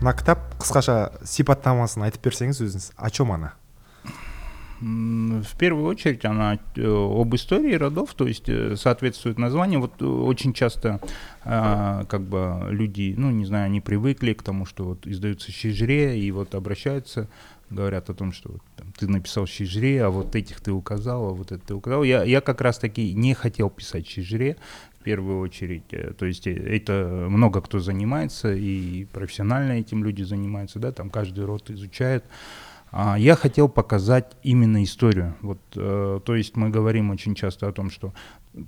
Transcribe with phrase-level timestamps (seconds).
[0.00, 3.54] мына кітап қысқаша сипаттамасын айтып берсеңіз өзіңіз о чем она
[4.80, 9.80] в первую очередь она э, об истории родов, то есть э, соответствует названию.
[9.80, 11.00] Вот очень часто
[11.44, 16.20] а, как бы люди, ну не знаю, они привыкли к тому, что вот издаются щежре
[16.20, 17.28] и вот обращаются
[17.70, 21.52] говорят о том, что там, ты написал щежре, а вот этих ты указал, а вот
[21.52, 22.04] это ты указал.
[22.04, 24.56] Я, я как раз таки не хотел писать щежре
[25.01, 25.93] в первую очередь.
[25.93, 31.09] Э, то есть э, это много кто занимается, и профессионально этим люди занимаются, да, там
[31.09, 32.23] каждый род изучает.
[32.91, 35.33] А я хотел показать именно историю.
[35.41, 38.13] Вот, э, то есть мы говорим очень часто о том, что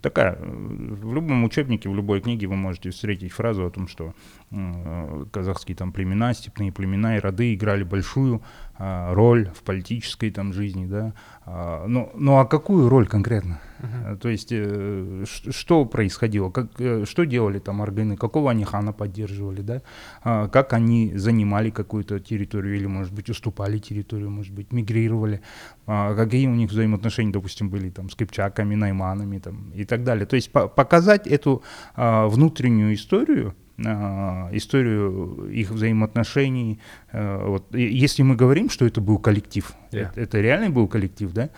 [0.02, 4.14] такая, в любом учебнике, в любой книге вы можете встретить фразу о том, что
[4.52, 8.42] э, казахские там племена, степные племена и роды играли большую э,
[8.78, 11.14] роль в политической там жизни, да.
[11.46, 13.60] А, но, ну а какую роль конкретно?
[13.80, 14.18] Uh-huh.
[14.18, 19.62] То есть э, что происходило, как, э, что делали там аргыны, какого они хана поддерживали,
[19.62, 19.82] да,
[20.24, 25.42] а, как они занимали какую-то территорию или, может быть, уступали территорию, может быть, мигрировали,
[25.86, 30.26] а, какие у них взаимоотношения, допустим, были там с кипчаками, найманами там и так далее.
[30.26, 31.62] То есть по- показать эту
[31.96, 36.80] а, внутреннюю историю, а, историю их взаимоотношений.
[37.12, 37.74] А, вот.
[37.76, 40.10] Если мы говорим, что это был коллектив, yeah.
[40.10, 41.50] это, это реальный был коллектив, да,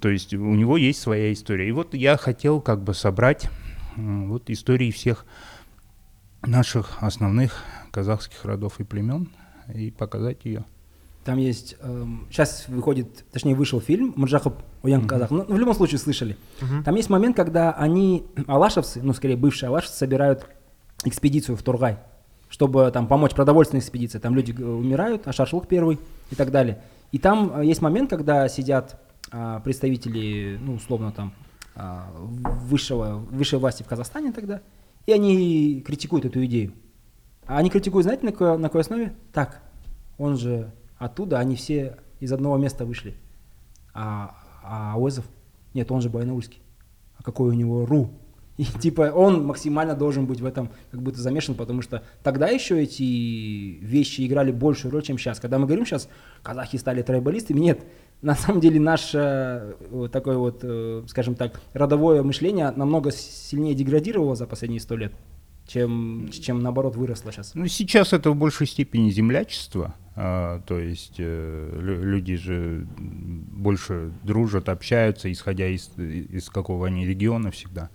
[0.00, 1.68] то есть у него есть своя история.
[1.68, 3.48] И вот я хотел как бы собрать
[3.96, 5.26] вот истории всех
[6.42, 9.28] наших основных казахских родов и племен
[9.74, 10.64] и показать ее.
[11.24, 15.30] Там есть, эм, сейчас выходит, точнее вышел фильм Муржахов Уян Казах.
[15.30, 16.36] Ну, в любом случае слышали.
[16.60, 16.82] Uh-huh.
[16.82, 20.48] Там есть момент, когда они, алашевцы, ну скорее бывшие алашевцы, собирают
[21.04, 21.98] экспедицию в Тургай,
[22.48, 24.18] чтобы там помочь продовольственной экспедиции.
[24.18, 25.98] Там люди э, умирают, а шашлык первый
[26.30, 26.82] и так далее.
[27.12, 29.00] И там э, есть момент, когда сидят
[29.30, 31.32] а, представители, ну, условно, там,
[31.74, 34.60] а, высшего, высшей власти в Казахстане тогда,
[35.06, 36.74] и они критикуют эту идею.
[37.46, 39.14] А они критикуют, знаете, на какой, на какой основе?
[39.32, 39.62] Так,
[40.18, 43.14] он же оттуда, они все из одного места вышли.
[43.94, 45.24] А, а Ауэзов?
[45.72, 46.60] Нет, он же Байнаульский.
[47.16, 48.10] А какой у него РУ?
[48.62, 52.80] И типа он максимально должен быть в этом как будто замешан, потому что тогда еще
[52.80, 55.40] эти вещи играли большую роль, чем сейчас.
[55.40, 56.08] Когда мы говорим сейчас,
[56.42, 57.80] казахи стали трайбалистами, нет,
[58.20, 64.36] на самом деле наше вот такое вот, э, скажем так, родовое мышление намного сильнее деградировало
[64.36, 65.12] за последние сто лет,
[65.66, 67.54] чем, чем наоборот выросло сейчас.
[67.54, 74.68] Ну, сейчас это в большей степени землячество, а, то есть э, люди же больше дружат,
[74.68, 77.90] общаются, исходя из, из какого они региона всегда.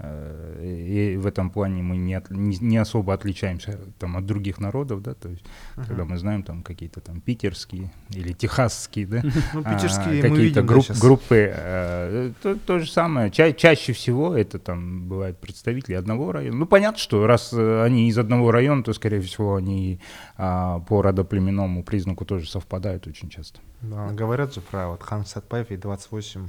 [0.00, 4.60] Э, и в этом плане мы не, от, не, не особо отличаемся там, от других
[4.60, 5.42] народов, да, то есть,
[5.76, 5.86] uh-huh.
[5.86, 9.22] когда мы знаем там какие-то там питерские или техасские, да,
[9.54, 13.30] ну, питерские а, какие-то групп, да, группы, а, то, то же самое.
[13.32, 16.56] Ча- чаще всего это там бывают представители одного района.
[16.56, 20.00] Ну, понятно, что раз э, они из одного района, то, скорее всего, они
[20.36, 23.60] а, по родоплеменному признаку тоже совпадают очень часто.
[23.82, 26.48] Да, говорят же про вот Хан Сатпаев и 28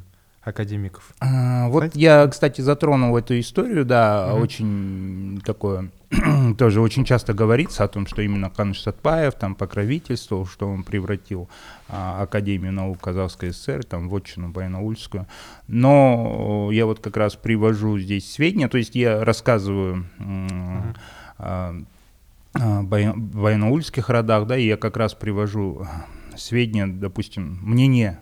[0.50, 1.14] академиков.
[1.20, 4.44] А, вот я, кстати, затронул эту историю, да, угу.
[4.44, 5.90] очень такое,
[6.58, 11.50] тоже очень часто говорится о том, что именно Каныш Сатпаев там покровительствовал, что он превратил
[11.88, 15.28] а, Академию наук Казахской ССР там в отчину Баянаульскую.
[15.68, 20.96] Но я вот как раз привожу здесь сведения, то есть я рассказываю угу.
[21.38, 21.76] о,
[22.54, 25.88] о баянаульских родах, да, и я как раз привожу
[26.38, 28.20] сведения, допустим, мнение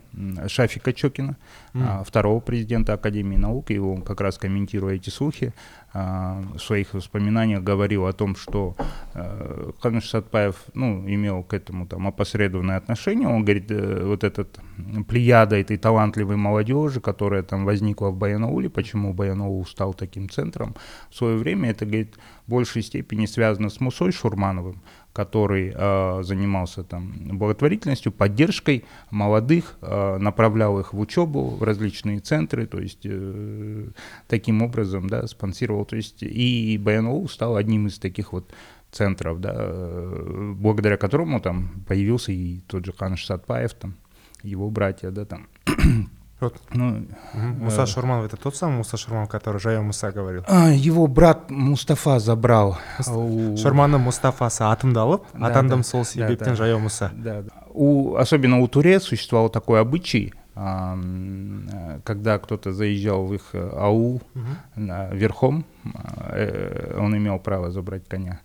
[0.47, 1.37] Шафика Чокина,
[1.73, 2.03] mm.
[2.05, 5.53] второго президента Академии наук, и он как раз комментируя эти слухи,
[5.93, 8.75] а, в своих воспоминаниях говорил о том, что
[9.13, 13.27] э, Ханыш Сатпаев ну, имел к этому там опосредованное отношение.
[13.27, 14.59] Он говорит, э, вот этот
[15.07, 20.75] плеяда этой талантливой молодежи, которая там возникла в Баянауле, почему Баянаул стал таким центром
[21.09, 24.81] в свое время, это, говорит, в большей степени связано с Мусой Шурмановым,
[25.17, 32.67] который э, занимался там благотворительностью, поддержкой молодых, э, направлял их в учебу в различные центры,
[32.67, 33.87] то есть э,
[34.27, 38.53] таким образом, да, спонсировал, то есть и БНО стал одним из таких вот
[38.91, 43.95] центров, да, э, благодаря которому там появился и тот же Ханыш Сатпаев, там,
[44.43, 45.47] его братья, да, там.
[46.39, 46.55] Вот.
[46.71, 47.65] Ну, угу.
[47.65, 47.85] Муса э...
[47.87, 50.43] Шурманов это тот самый Муса Шурманов, который Жайо Муса говорил?
[50.47, 52.77] А, его брат Мустафа забрал.
[53.07, 53.57] У...
[53.57, 57.11] Шурманның Мустафасы атымдалып, да, атандым да, сол себептен да, Жайо Муса.
[57.15, 57.51] Да, да.
[57.73, 64.85] У, особенно у турец существовал такой обычай, когда кто-то заезжал в их э, аул угу.
[65.11, 65.65] верхом,
[66.31, 68.39] э, он имел право забрать коня.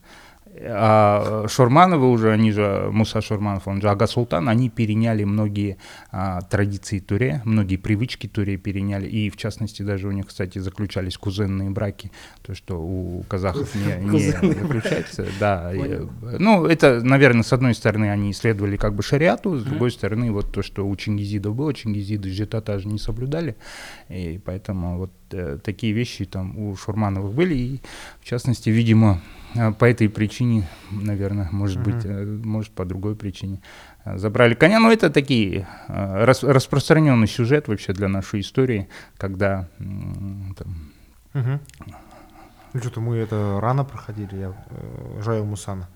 [0.60, 5.78] А Шурмановы уже, они же, Муса Шурманов, он же Ага Султан, они переняли многие
[6.10, 11.16] а, традиции Туре, многие привычки Туре переняли, и в частности даже у них, кстати, заключались
[11.16, 12.12] кузенные браки,
[12.42, 15.26] то, что у казахов не, не заключается.
[15.40, 15.72] Да,
[16.38, 20.52] ну, это, наверное, с одной стороны, они исследовали как бы шариату, с другой стороны, вот
[20.52, 23.56] то, что у чингизидов было, чингизиды жетатаж не соблюдали,
[24.10, 27.80] и поэтому вот э, такие вещи там у Шурмановых были, и
[28.20, 29.22] в частности, видимо,
[29.78, 31.84] по этой причине, наверное, может Мгм.
[31.84, 33.60] быть, э, может по другой причине
[34.04, 34.80] э, забрали коня.
[34.80, 38.88] Но это такие э, рас- распространенный сюжет вообще для нашей истории,
[39.18, 39.68] когда
[40.56, 40.92] там,
[41.34, 41.60] Мгм.
[42.74, 45.88] Ну что-то мы это рано проходили, я э, Жайо Мусана.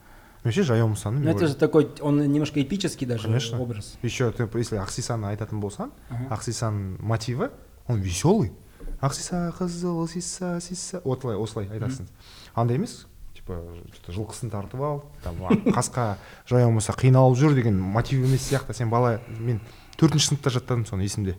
[0.45, 1.21] Ну, вообще Жайо Мусаны.
[1.21, 3.59] Ну, это же такой, он немножко эпический даже Конечно.
[3.59, 3.99] образ.
[4.03, 6.35] Еще ты, если Ақсисаны айтатын болсаң, Ага.
[6.37, 7.49] Ақсисан мотиві,
[7.89, 8.53] он веселый.
[9.01, 11.01] Ақсиса қызыл, сиса, сиса.
[11.05, 12.07] Осылай, осылай айтасың.
[12.55, 13.07] Андай емес,
[13.47, 15.39] типа, жылқысын тартып ал, там,
[15.77, 16.17] қасқа
[16.51, 18.75] жаяу болса қиналып жүр деген мотив емес сияқты.
[18.75, 19.61] Сен бала, мен
[19.97, 21.37] төртінші сыныпта жаттадым соны есімде.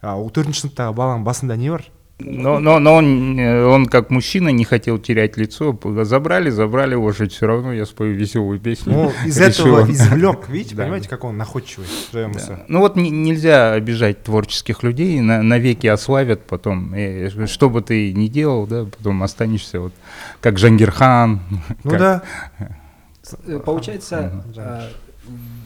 [0.00, 1.86] А, ол төртінші сыныптағы баланың басында не бар?
[2.24, 5.78] Но, но, но он, э, он как мужчина не хотел терять лицо.
[6.04, 8.92] Забрали, забрали лошадь, все равно я спою веселую песню.
[8.92, 10.82] Ну, из Решил этого извлек, видите, Да.
[10.84, 12.30] понимаете, как он находчивый, Да.
[12.68, 16.94] Ну вот не- нельзя обижать творческих людей, на, навеки ославят потом.
[16.94, 19.92] И что бы ты ни делал, да, потом останешься вот
[20.40, 21.40] как Жангирхан.
[21.84, 22.22] Ну как- да.
[23.46, 24.54] Э, Получается, Мгм.
[24.56, 24.88] э,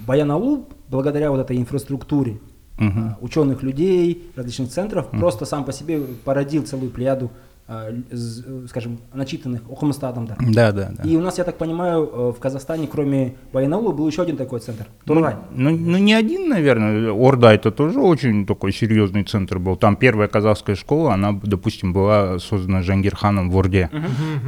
[0.07, 2.39] Баян-Аул, благодаря вот этой инфраструктуре,
[2.79, 3.17] Мгм.
[3.21, 7.31] ученых людей, различных центров, просто сам по себе породил целую плеяду,
[8.67, 10.39] скажем, начитанных окумыста адамдар.
[10.41, 11.03] Да, да, да.
[11.03, 14.61] И у нас, я так понимаю, э, в Казахстане, кроме Баянаула, был еще один такой
[14.61, 14.87] центр.
[15.05, 15.35] Тургай.
[15.51, 17.13] Ну, ну, не один, наверное.
[17.13, 19.77] Орда это тоже очень такой серьезный центр был.
[19.77, 23.91] Там первая казахская школа, она, допустим, была создана Жангирханом в Орде.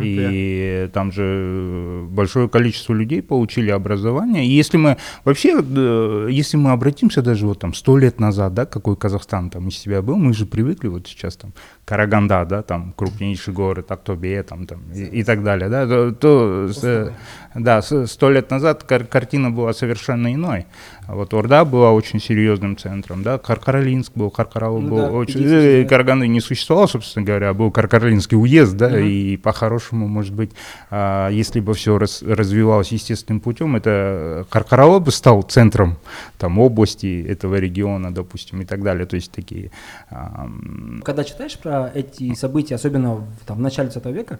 [0.00, 4.46] И там же большое количество людей получили образование.
[4.46, 8.64] И если мы вообще, э, если мы обратимся даже вот там сто лет назад, да,
[8.64, 11.52] какой Казахстан там из себя был, мы же привыкли вот сейчас там
[11.84, 16.68] Караганда, да, там крупнейший город, Актобе, там, там и, и так далее, да, то, то
[16.68, 17.10] с, э,
[17.54, 20.66] да, сто лет назад кар- картина была совершенно иной.
[21.08, 25.40] А Вот Орда была очень серьезным центром, да, Каркаралинск был, Каркарал Ну был да, очень...
[25.40, 25.88] единственное, э, да.
[25.88, 28.98] Караганды не существовало, собственно говоря, был Каркаралинский уезд, да, Мгм.
[29.06, 30.50] и по-хорошему, может быть,
[30.90, 35.96] а, если бы все развивалось естественным путем, это Каркарало бы стал центром
[36.36, 39.70] там области этого региона, допустим, и так далее, то есть такие...
[40.10, 44.38] ам, Когда читаешь про эти события, особенно в, там, в начале 20 века,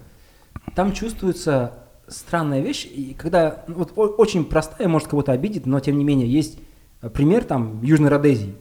[0.75, 1.73] там чувствуется
[2.09, 6.27] странная вещь, и когда ну, вот, очень простая, может кого-то обидит, но тем не менее
[6.27, 6.59] есть
[7.01, 8.55] э, пример там Южной Родезии.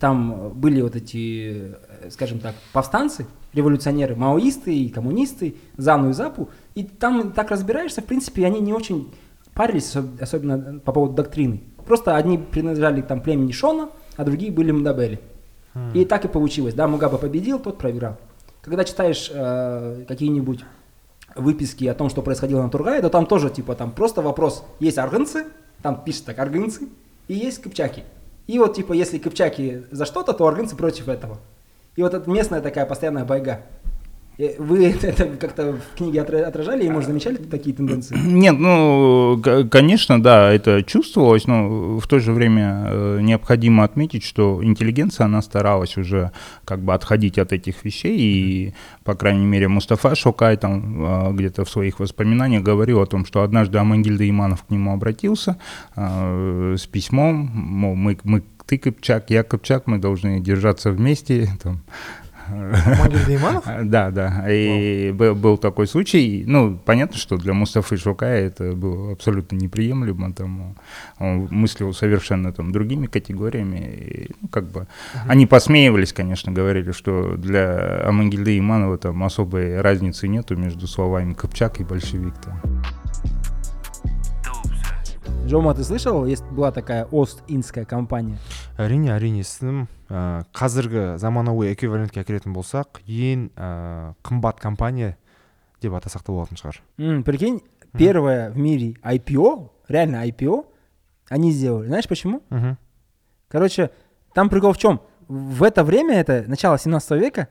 [0.00, 6.12] Там э, были вот эти, э, скажем так, повстанцы, революционеры, маоисты и коммунисты, Зану и
[6.12, 9.12] Запу, и там так разбираешься, в принципе, они не очень
[9.54, 11.62] парились, особ- особенно по поводу доктрины.
[11.86, 15.20] Просто одни принадлежали там племени Шона, а другие были Мдабели.
[15.94, 18.18] И так и получилось, да, Мугаба победил, тот проиграл.
[18.60, 20.60] Когда читаешь э, какие-нибудь
[21.36, 24.98] выписки о том, что происходило на Тургае, то там тоже, типа, там просто вопрос, есть
[24.98, 25.46] аргынцы,
[25.82, 26.88] там пишет так, аргынцы,
[27.28, 28.04] и есть кыпчаки.
[28.46, 31.38] И вот, типа, если кыпчаки за что-то, то аргынцы против этого.
[31.96, 33.62] И вот это местная такая постоянная байга.
[34.38, 38.16] Э, Вы это, как-то в книге отра- отражали и, может, замечали такие тенденции?
[38.24, 39.40] Нет, ну,
[39.70, 45.42] конечно, да, это чувствовалось, но в то же время э, необходимо отметить, что интеллигенция, она
[45.42, 46.32] старалась уже
[46.64, 51.64] как бы отходить от этих вещей, и, по крайней мере, Мустафа Шокай там э, где-то
[51.64, 55.56] в своих воспоминаниях говорил о том, что однажды Амангильда Иманов к нему обратился
[55.94, 61.82] с письмом, мол, мы, мы ты Кыпчак, я Кыпчак, мы должны держаться вместе, там,
[62.52, 64.44] А, Да, да.
[64.50, 66.44] И был, был такой случай.
[66.46, 70.32] Ну, понятно, что для Мустафы Шукая это было абсолютно неприемлемо.
[70.32, 70.76] Там,
[71.18, 73.78] он мыслил совершенно там другими категориями.
[73.78, 74.86] И, ну, как бы,
[75.26, 81.80] Они посмеивались, конечно, говорили, что для Амангельды Иманова там особой разницы нету между словами Копчак
[81.80, 82.34] и большевик.
[82.44, 82.82] Там.
[85.46, 88.38] Жома, ты слышал, есть была такая Ост-Индская компания?
[88.77, 95.17] әрине әрине естідім ә, қазіргі заманауи эквивалентке әкелетін болсақ ең ә, қымбат компания
[95.81, 97.61] деп атасақ та болатын шығар М, прикинь,
[97.97, 100.65] первое в мире IPO, реально IPO,
[101.29, 101.87] они сделали.
[101.87, 102.41] Знаешь почему?
[102.49, 102.77] мхм
[103.49, 103.91] Короче,
[104.33, 105.01] там прикол в чем?
[105.27, 107.47] В это время, это начало 17 века,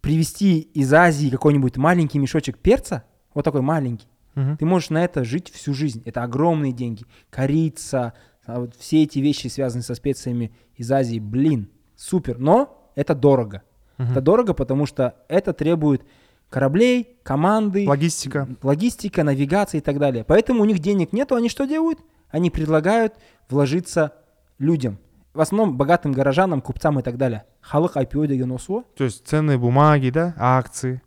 [0.00, 5.24] привезти из Азии какой-нибудь маленький мешочек перца, вот такой маленький, мхм ты можешь на это
[5.24, 6.02] жить всю жизнь.
[6.04, 7.04] Это огромные деньги.
[7.30, 8.14] Корица,
[8.47, 12.39] а вот все эти вещи, связанные со специями из Азии, блин, супер.
[12.39, 13.61] Но это дорого.
[13.97, 14.11] Мгм.
[14.11, 16.03] Это дорого, потому что это требует
[16.49, 18.47] кораблей, команды, Логистика.
[18.63, 20.23] логистика, навигация и так далее.
[20.23, 21.99] Поэтому у них денег нету, они что делают?
[22.29, 23.13] Они предлагают
[23.49, 24.13] вложиться
[24.59, 24.97] людям.
[25.33, 27.43] В основном богатым горожанам, купцам и так далее.
[27.61, 28.83] Халық IPO деген осы.
[28.95, 31.01] То есть ценные бумаги, да, акции.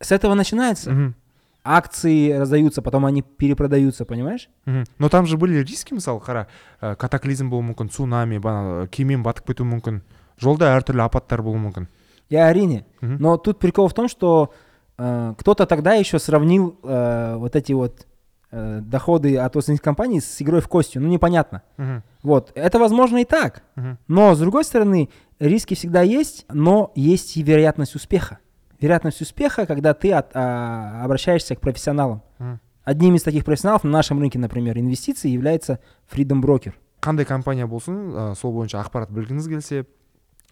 [0.00, 0.90] С этого начинается.
[0.90, 1.14] Мгм
[1.63, 4.49] Акции раздаются, потом они перепродаются, понимаешь?
[4.65, 4.85] Мгм.
[4.97, 6.47] но там же были риски мысалы қара
[6.81, 10.01] ә, катаклизм болуы мүмкін цунами бана кемен батып кетуі мүмкін
[10.39, 11.87] жолда әртүрлі апаттар болуы мүмкін
[12.29, 12.85] Я Арине.
[13.01, 13.17] Мгм.
[13.19, 14.53] Но тут прикол в том, что
[14.97, 18.05] э, кто-то тогда еще сравнил э, вот эти вот
[18.51, 21.01] э, доходы от остальных компаний с игрой в костью.
[21.01, 21.63] Ну, непонятно.
[21.77, 22.03] Мгм.
[22.21, 22.51] Вот.
[22.55, 23.63] Это возможно и так.
[23.75, 23.97] Мгм.
[24.07, 28.37] Но, с другой стороны, риски всегда есть, но есть и вероятность успеха.
[28.79, 32.21] Вероятность успеха, когда ты от- а, обращаешься к профессионалам.
[32.39, 32.59] Мгм.
[32.83, 35.79] Одним из таких профессионалов на нашем рынке, например, инвестиций является
[36.11, 36.73] Freedom Broker.
[37.01, 39.85] қандай компания болсын ә, сол бойынша ақпарат білгіңіз келсе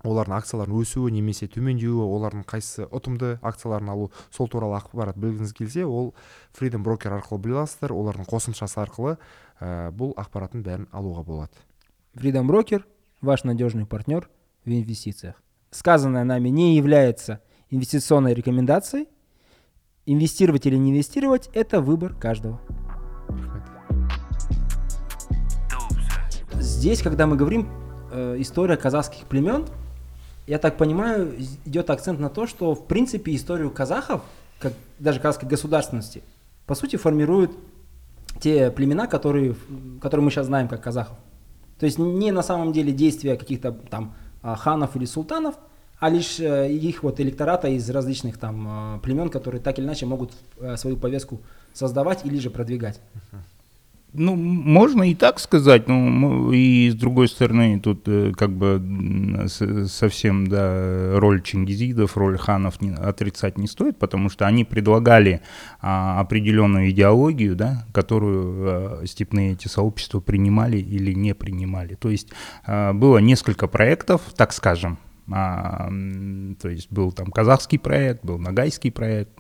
[0.06, 5.84] олардың акцияларының өсуі немесе төмендеуі олардың қайсысы ұтымды акцияларын алу сол туралы ақпарат білгіңіз келсе
[5.86, 6.14] ол
[6.58, 9.18] freedom broker арқылы біле аласыздар олардың қосымшасы арқылы
[9.60, 11.52] ә, бұл ақпараттың бәрін алуға болады
[12.16, 14.30] Freedom Broker – ваш надежный партнер
[14.64, 15.36] в инвестициях.
[15.72, 17.42] Сказанное нами не является
[17.73, 19.09] инвестиционной рекомендацией.
[20.05, 22.61] Инвестировать или не инвестировать– это выбор каждого.
[26.55, 27.69] Здесь, когда мы говорим
[28.13, 29.67] э, история казахских племен,
[30.47, 34.23] я так понимаю, идет акцент на то, что в принципе историю казахов,
[34.59, 36.23] как даже казахской государственности,
[36.67, 37.53] по сути формируют
[38.41, 39.55] те племена, которые,
[40.01, 41.17] которые мы сейчас знаем как казахов.
[41.79, 45.55] То есть не на самом деле действия каких-то там а, ханов или султанов,
[46.03, 50.05] а лишь э, их вот электората из различных там а, племен, которые так или иначе
[50.05, 51.41] могут э, свою повестку
[51.73, 53.01] создавать или же продвигать.
[54.13, 59.47] Ну, можно и так сказать, но и с другой стороны, тут э, как бы
[59.87, 65.41] совсем, да, роль чингизидов, роль ханов отрицать не стоит, потому что они предлагали
[65.81, 71.95] а, определенную идеологию, да, которую степные эти сообщества принимали или не принимали.
[71.95, 72.33] То есть
[72.67, 74.99] было несколько проектов, так скажем,
[75.35, 75.89] а,
[76.61, 79.31] то есть был там казахский проект, был нагайский проект,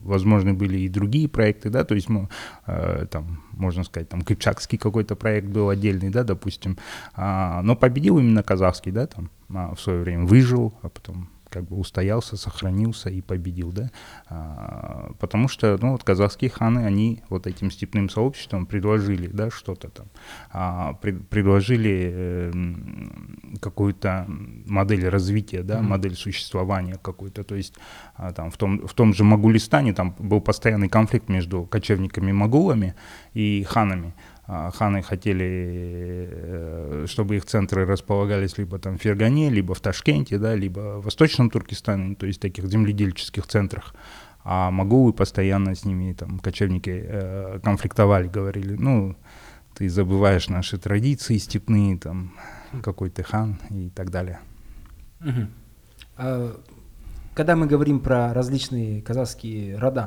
[0.00, 2.28] возможно, были и другие проекты, да, то есть мы,
[2.66, 6.78] э, там, можно сказать, там кыпчакский какой-то проект был отдельный, да, допустим,
[7.14, 11.64] А, но победил именно казахский, да, там, а, в свое время выжил, а потом как
[11.64, 13.90] бы устоялся, сохранился и победил, да,
[14.28, 19.88] А, потому что, ну, вот казахские ханы, они вот этим степным сообществам предложили, да, что-то
[19.88, 20.06] там,
[20.52, 22.52] а, пред- предложили э,
[23.60, 24.26] какую-то
[24.66, 27.74] модель развития, да, модель существования какой-то, то есть
[28.16, 32.94] а, там в том, в том же Магулистане там был постоянный конфликт между кочевниками-могулами
[33.34, 34.14] и ханами,
[34.46, 40.56] Ханы хотели, э, чтобы их центры располагались либо там в Фергане, либо в Ташкенте, да,
[40.56, 43.94] либо в Восточном Туркестане, то есть таких земледельческих центрах.
[44.44, 49.16] А могулы постоянно с ними, там, кочевники э, конфликтовали, говорили, ну,
[49.74, 52.34] ты забываешь наши традиции степные, там,
[52.82, 54.40] какой ты хан и так далее.
[56.16, 56.60] А,
[57.34, 60.04] Когда мы говорим про различные казахские рода,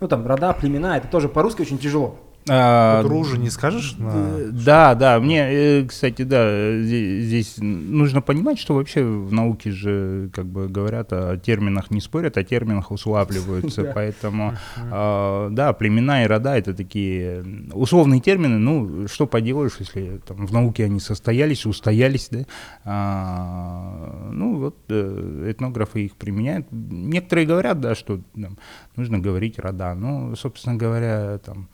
[0.00, 2.18] ну там рода, племена, это тоже по-русски очень тяжело.
[2.48, 8.74] А, ружу не скажешь на- Да, да, мне, э, кстати, да, здесь нужно понимать, что
[8.74, 14.54] вообще в науке же, как бы говорят, о терминах не спорят, о терминах уславливаются, поэтому,
[14.90, 17.44] а, да, племена и рода это такие
[17.74, 22.40] условные термины, ну, что поделаешь, если там в науке они состоялись, устоялись, да,
[22.84, 26.66] А, ну, вот э, этнографы их применяют.
[26.70, 28.56] Некоторые говорят, да, что там,
[28.96, 31.68] нужно говорить рода, но, собственно говоря, там,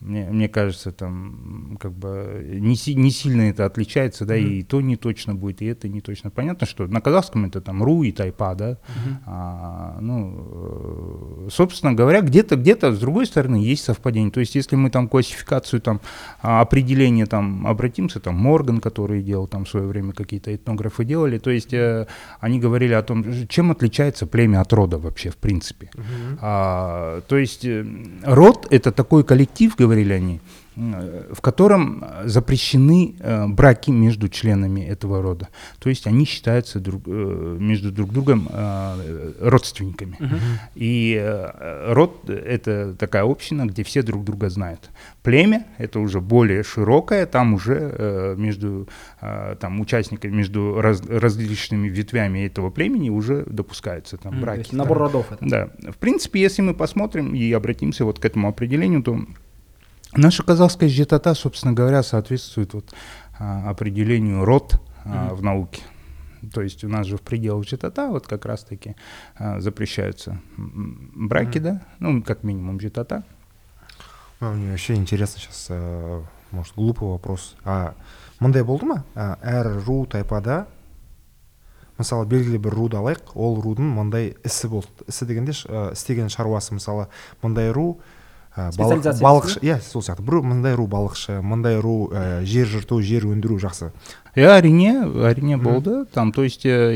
[0.00, 4.80] мне, мне кажется, там как бы не, си- не сильно это отличается, да, и то
[4.80, 6.30] не точно будет, и это не точно.
[6.30, 8.78] Понятно, что на казахском это там ру и тайпа, да.
[9.26, 14.30] А, ну, э, собственно говоря, где-то, где-то с другой стороны есть совпадение.
[14.30, 16.00] То есть, если мы там классификацию там
[16.40, 21.38] а, определение там обратимся, там Морган, который делал там в свое время какие-то этнографы делали,
[21.38, 22.06] то есть э,
[22.40, 25.90] они говорили о том, чем отличается племя от рода вообще в принципе.
[26.40, 27.84] А, то есть э,
[28.22, 30.40] род это такой коллектив, говорили они,
[30.76, 35.48] э, в котором э, запрещены э, браки между членами этого рода.
[35.80, 38.48] То есть они считаются друг, между друг другом
[39.40, 40.16] родственниками.
[40.76, 44.90] И э, род это такая община, где все друг друга знают.
[45.22, 48.88] Племя это уже более широкое, там уже между
[49.60, 54.74] там участниками, между раз- различными ветвями этого племени уже допускаются там то браки.
[54.74, 55.44] набор родов это.
[55.46, 55.68] Да.
[55.90, 59.20] В принципе, если мы посмотрим и обратимся вот к этому определению, то
[60.13, 62.93] наша казахская житата, собственно говоря, соответствует вот,
[63.37, 65.81] а, определению род а, в науке.
[66.53, 68.95] То есть у нас же в пределах Житата вот как раз-таки
[69.35, 71.61] а, запрещаются браки, mm-hmm.
[71.61, 73.23] да, ну, как минимум Житата.
[74.39, 77.55] Ну, мне вообще интересно сейчас, э, может, глупый вопрос.
[77.63, 77.95] А
[78.39, 80.65] мындай болды ма ә, әр ру тайпада
[81.97, 86.75] мысалы белгілі бір руды алайық ол рудың мындай ісі болды ісі дегенде ә, істеген шаруасы
[86.75, 87.07] мысалы
[87.41, 88.01] мындай ру
[88.56, 90.24] ә, балық, балықшы иә сол сияқты.
[90.26, 93.92] Бір мындай ру балықшы мындай ру ә, жер жырту жер өндіру жақсы.
[94.34, 96.04] Иә әрине әрине болды.
[96.12, 96.90] Там то есть ә,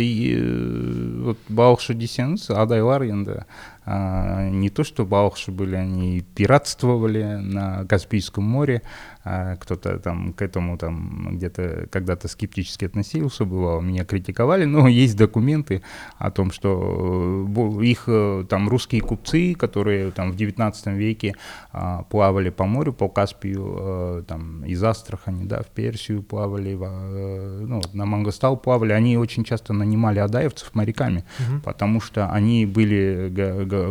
[1.24, 3.44] вот балықшы десеңіз адайлар енді
[3.86, 8.82] а, не то что балықшы были, они пиратствовали на Каспийском море,
[9.24, 15.82] кто-то там к этому там где-то когда-то скептически относился, бывало, меня критиковали, но есть документы
[16.18, 21.34] о том, что э, их э, там русские купцы, которые там в 19 веке
[21.72, 27.80] а, плавали по морю, по Каспию, а, там из Астрахани, да, в Персию плавали, ну,
[27.92, 31.60] на Мангостал плавали, они очень часто нанимали адаевцев моряками, угу.
[31.64, 33.28] потому что они были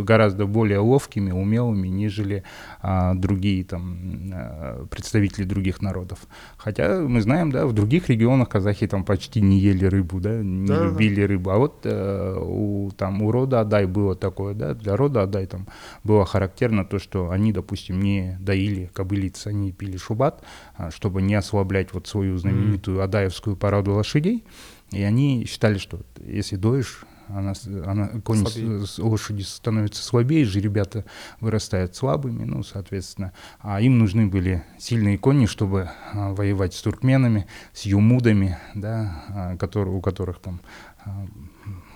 [0.03, 2.72] гораздо более ловкими, умелыми, нежели а,
[3.15, 3.97] другие там
[4.33, 6.19] а, представители других народов.
[6.57, 10.67] Хотя мы знаем, да, в других регионах казахи там почти не ели рыбу, да, не
[10.67, 11.27] да, любили да.
[11.27, 11.49] рыбу.
[11.51, 15.67] А вот э, у там у рода Адай было такое, да, для рода Адай там
[16.03, 20.43] было характерно то, что они, допустим, не доили кобылиц, они пили шубат,
[20.75, 23.03] а, чтобы не ослаблять вот свою знаменитую mm.
[23.03, 24.43] адаевскую породу лошадей.
[24.91, 27.53] И они считали, что если доишь она,
[27.85, 31.05] она конь с, лошади становится слабее, же ребята
[31.39, 37.47] вырастают слабыми, ну, соответственно, а им нужны были сильные кони, чтобы а, воевать с туркменами,
[37.73, 40.59] с юмудами, да, а, которые, у которых там
[41.05, 41.25] а,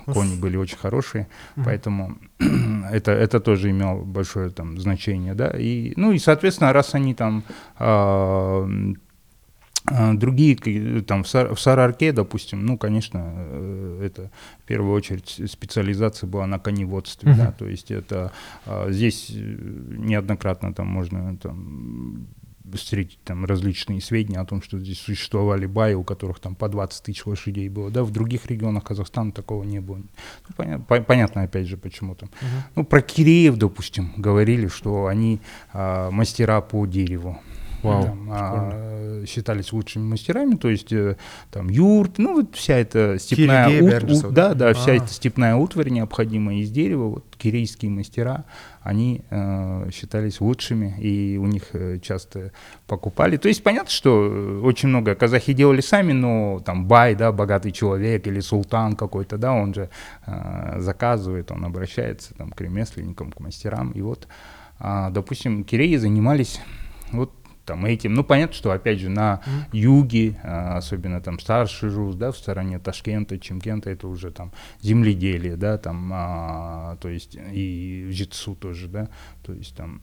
[0.06, 1.62] кони были очень хорошие, mm-hmm.
[1.66, 2.18] поэтому
[2.92, 7.44] это, это тоже имело большое там значение, да, и, ну, и, соответственно, раз они там
[7.78, 8.68] а,
[10.14, 16.28] другие, там, в, Сар, в Сарарке, допустим, ну, конечно, э, это в первую очередь специализация
[16.28, 17.38] была на коневодстве, uh-huh.
[17.38, 18.32] да, то есть это
[18.66, 22.28] а, здесь э, неоднократно там можно там
[22.74, 27.04] встретить там различные сведения о том, что здесь существовали баи, у которых там по 20
[27.04, 29.98] тысяч лошадей было, да, в других регионах Казахстана такого не было.
[29.98, 32.30] Ну, поня- по- понятно, опять же, почему там.
[32.30, 32.62] Uh-huh.
[32.76, 35.40] Ну, про Киреев, допустим, говорили, что они
[35.72, 37.40] а, мастера по дереву,
[37.88, 41.18] Вау, там, а, считались лучшими мастерами, то есть э,
[41.52, 44.74] там юрт, ну вот вся эта степная ут, ут, да, да, а.
[44.74, 48.46] вся эта степная утварь необходимая из дерева, вот кирейские мастера,
[48.82, 52.52] они э, считались лучшими и у них э, часто
[52.88, 53.38] покупали.
[53.38, 57.72] То есть понятно, что э, очень много казахи делали сами, но там бай, да, богатый
[57.72, 59.90] человек или султан какой-то, да, он же
[60.26, 64.28] э, заказывает, он обращается там к ремесленникам, к мастерам, и вот,
[64.80, 66.62] э, допустим, киреи занимались
[67.12, 67.32] вот
[67.68, 68.14] там этим.
[68.14, 69.78] Ну, понятно, что, опять же, на mm-hmm.
[69.78, 74.52] юге, а, особенно там старший жуз, да, в стороне Ташкента, Чемкента, это уже там
[74.82, 79.10] земледелие, да, там, а, то есть и в Житсу тоже, да,
[79.44, 80.02] то есть там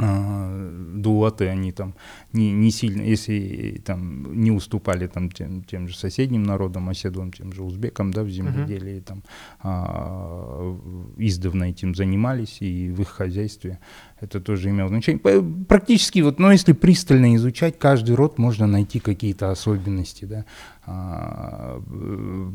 [0.00, 1.94] а, дуаты, они там
[2.32, 7.52] не, не сильно, если там не уступали там тем, тем же соседним народам, оседлым, тем
[7.52, 9.02] же узбекам, да, в земледелии, uh-huh.
[9.02, 9.22] там
[9.60, 10.78] а,
[11.16, 13.80] издавна этим занимались, и в их хозяйстве
[14.20, 15.20] это тоже имело значение.
[15.68, 20.44] Практически вот, ну, если пристально изучать каждый род, можно найти какие-то особенности, да,
[20.86, 21.82] а,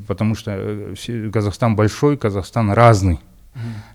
[0.08, 3.20] потому что э, Казахстан большой, Казахстан разный,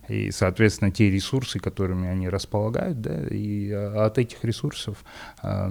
[0.09, 5.05] и, соответственно, те ресурсы, которыми они располагают, да, и а, от этих ресурсов
[5.42, 5.68] э,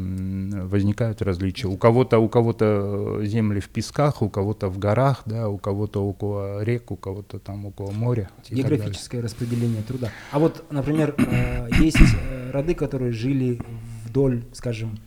[0.66, 1.68] возникают различия.
[1.68, 6.64] У кого-то у кого-то земли в песках, у кого-то в горах, да, у кого-то около
[6.64, 8.30] рек, у кого-то там около моря.
[8.50, 10.12] Географическое распределение труда.
[10.32, 13.60] А вот, например, э, есть э, роды, которые жили
[14.06, 15.00] вдоль, скажем,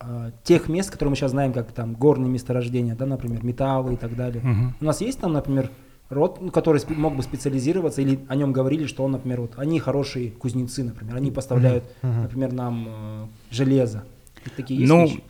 [0.00, 3.96] э, тех мест, которые мы сейчас знаем, как там горные месторождения, да, например, металлы и
[3.96, 4.42] так далее.
[4.42, 4.74] Угу.
[4.80, 5.70] У нас есть там, например,
[6.14, 10.30] род, который мог бы специализироваться, или о нем говорили, что он, например, вот они хорошие
[10.30, 12.22] кузнецы, например, они поставляют, uh-huh.
[12.22, 14.04] например, нам э, железо.
[14.56, 15.22] Такие есть ну, вещи?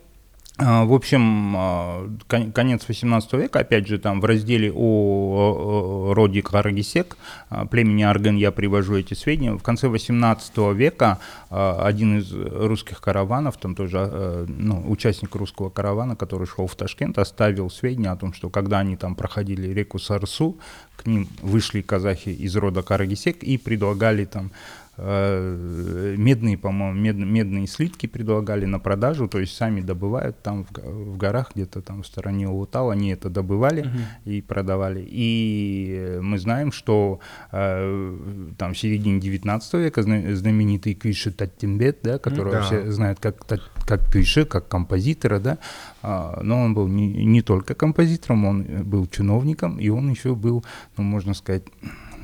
[0.56, 7.16] А, в общем, а, конец 18 века, опять же, там в разделе о роде Карагисек,
[7.48, 9.52] а, племени Арген я привожу эти сведения.
[9.54, 11.18] В конце 18 века
[11.50, 17.70] один из русских караванов, там тоже ну, участник русского каравана, который шел в Ташкент, оставил
[17.70, 20.56] сведения о том, что когда они там проходили реку Сарсу,
[20.96, 24.52] к ним вышли казахи из рода Карагисек и предлагали там
[24.96, 31.16] медные, по-моему, мед, медные слитки предлагали на продажу, то есть сами добывают там в, в
[31.16, 33.90] горах где-то там в стороне Улутау, они это добывали uh
[34.24, 35.04] и продавали.
[35.06, 37.20] И мы знаем, что
[37.52, 42.62] э, там в середине 19 века знаменитый Кюйши Таттимбет, да, которого да.
[42.62, 45.58] все знают как, как Кюйши, как композитора, да,
[46.02, 50.64] а, но он был не, не только композитором, он был чиновником, и он еще был,
[50.96, 51.64] ну, можно сказать,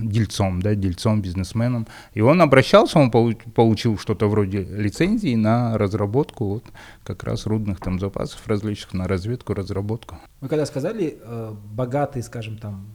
[0.00, 1.86] дельцом, да, дельцом, бизнесменом.
[2.14, 6.64] И он обращался, он получил что-то вроде лицензии на разработку вот
[7.04, 10.16] как раз рудных там запасов различных, на разведку, разработку.
[10.40, 12.86] Вы когда сказали, э, богатый, скажем, там,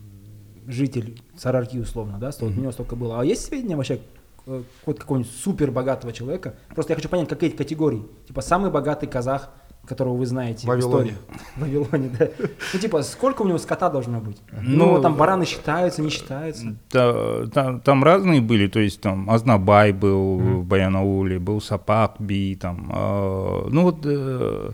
[0.68, 2.60] житель Сарарки условно, да, столько, mm-hmm.
[2.60, 3.22] у него столько было.
[3.22, 4.00] А есть сведения вообще
[4.48, 6.56] э, вот какого-нибудь супер богатого человека?
[6.70, 8.04] Просто я хочу понять, какие категории.
[8.28, 9.52] Типа самый богатый казах–
[9.86, 10.68] которого вы знаете.
[10.68, 11.14] Вавилоне.
[11.56, 12.28] В Вавилоне, да.
[12.74, 14.38] Ну, типа, сколько у него скота должно быть?
[14.52, 16.76] Ну, ну там бараны считаются, не считаются?
[16.92, 20.56] Да, там, там разные были, то есть там Азнабай был mm.
[20.58, 24.72] в Баянауле, был Сапак Би, там, э, ну вот э,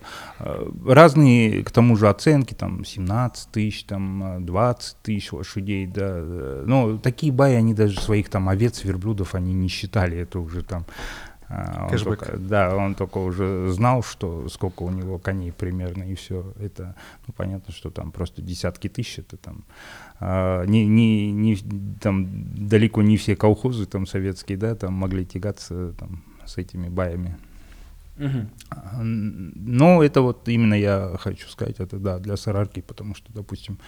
[0.85, 6.21] разные, к тому же, оценки, там, 17 тысяч, там, 20 тысяч лошадей, да.
[6.65, 10.85] Ну, такие баи, они даже своих там овец, верблюдов, они не считали, это уже там
[10.85, 16.15] а, он только, да, он только уже знал, что сколько у него коней примерно, и
[16.15, 16.53] все.
[16.59, 16.95] Это,
[17.27, 19.65] ну, понятно, что там просто десятки тысяч, это там,
[20.19, 21.57] а, не, не, не,
[22.01, 27.37] там далеко не все колхозы там советские, да, там могли тягаться там с этими баями.
[28.17, 29.03] Угу.
[29.03, 33.79] Но это вот именно я хочу сказать, это да, для Сарарки, потому что, допустим,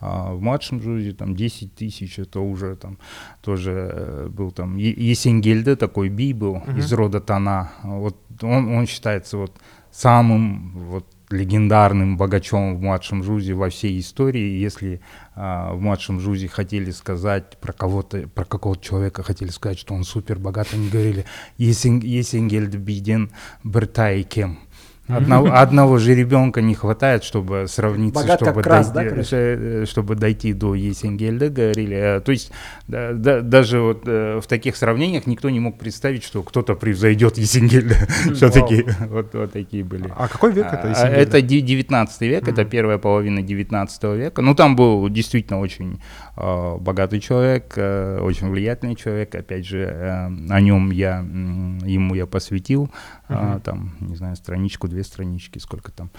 [0.00, 2.98] а, в младшем жузе там 10 тысяч, это уже там
[3.42, 6.78] тоже э, был там Есенгельде, такой би был угу.
[6.78, 9.52] из рода Тана, вот он, он считается вот
[9.90, 14.58] самым вот легендарным богачом в младшем жузе во всей истории.
[14.58, 15.00] Если
[15.34, 20.04] а, в младшем жузе хотели сказать про кого-то, про какого-то человека хотели сказать, что он
[20.04, 21.24] супер богат, они говорили
[21.58, 23.30] «Есенгельд биден
[23.64, 24.65] бертай кем».
[25.08, 30.14] Одного, одного же ребенка не хватает, чтобы сравниться, Богат чтобы, раз, дойти, да, э, чтобы
[30.16, 31.96] дойти до Есенгельда, говорили.
[31.96, 32.50] Э, то есть
[32.88, 37.38] да, да, даже вот э, в таких сравнениях никто не мог представить, что кто-то превзойдет
[37.38, 37.94] Есенгельда.
[38.34, 40.12] Все-таки вот, вот такие были.
[40.16, 44.42] А какой век это а, Это 19 век, это первая половина 19 века.
[44.42, 46.00] Ну, там был действительно очень
[46.36, 49.34] э, богатый человек, э, очень влиятельный человек.
[49.34, 52.90] Опять же, э, о нем я, ему я посвятил,
[53.28, 56.10] э, там, не знаю, страничку две странички, сколько там.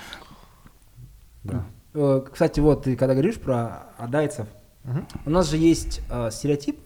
[1.44, 1.66] Да.
[1.96, 4.48] Э, кстати, вот ты когда говоришь про адайцев,
[4.86, 5.00] угу.
[5.26, 6.78] у нас же есть э, стереотип,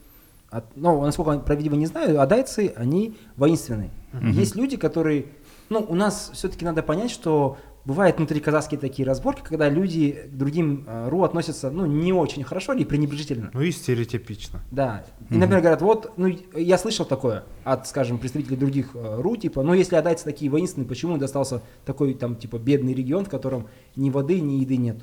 [0.49, 3.89] от, ну, насколько правдиво не знаю, адайцы, они воинственные.
[4.13, 4.27] Угу.
[4.27, 5.25] Есть люди, которые,
[5.69, 10.35] ну, у нас все-таки надо понять, что бывают внутри казахские такие разборки, когда люди к
[10.35, 13.51] другим э, ру относятся, ну, не очень хорошо или пренебрежительно.
[13.53, 14.61] Ну и стереотипично.
[14.71, 15.03] Да.
[15.29, 19.63] И, например, говорят, вот, ну, я слышал такое от, скажем, представителей других э, ру, типа,
[19.63, 24.09] ну, если отдать такие воинственные, почему достался такой, там, типа, бедный регион, в котором ни
[24.09, 24.97] воды, ни еды нет?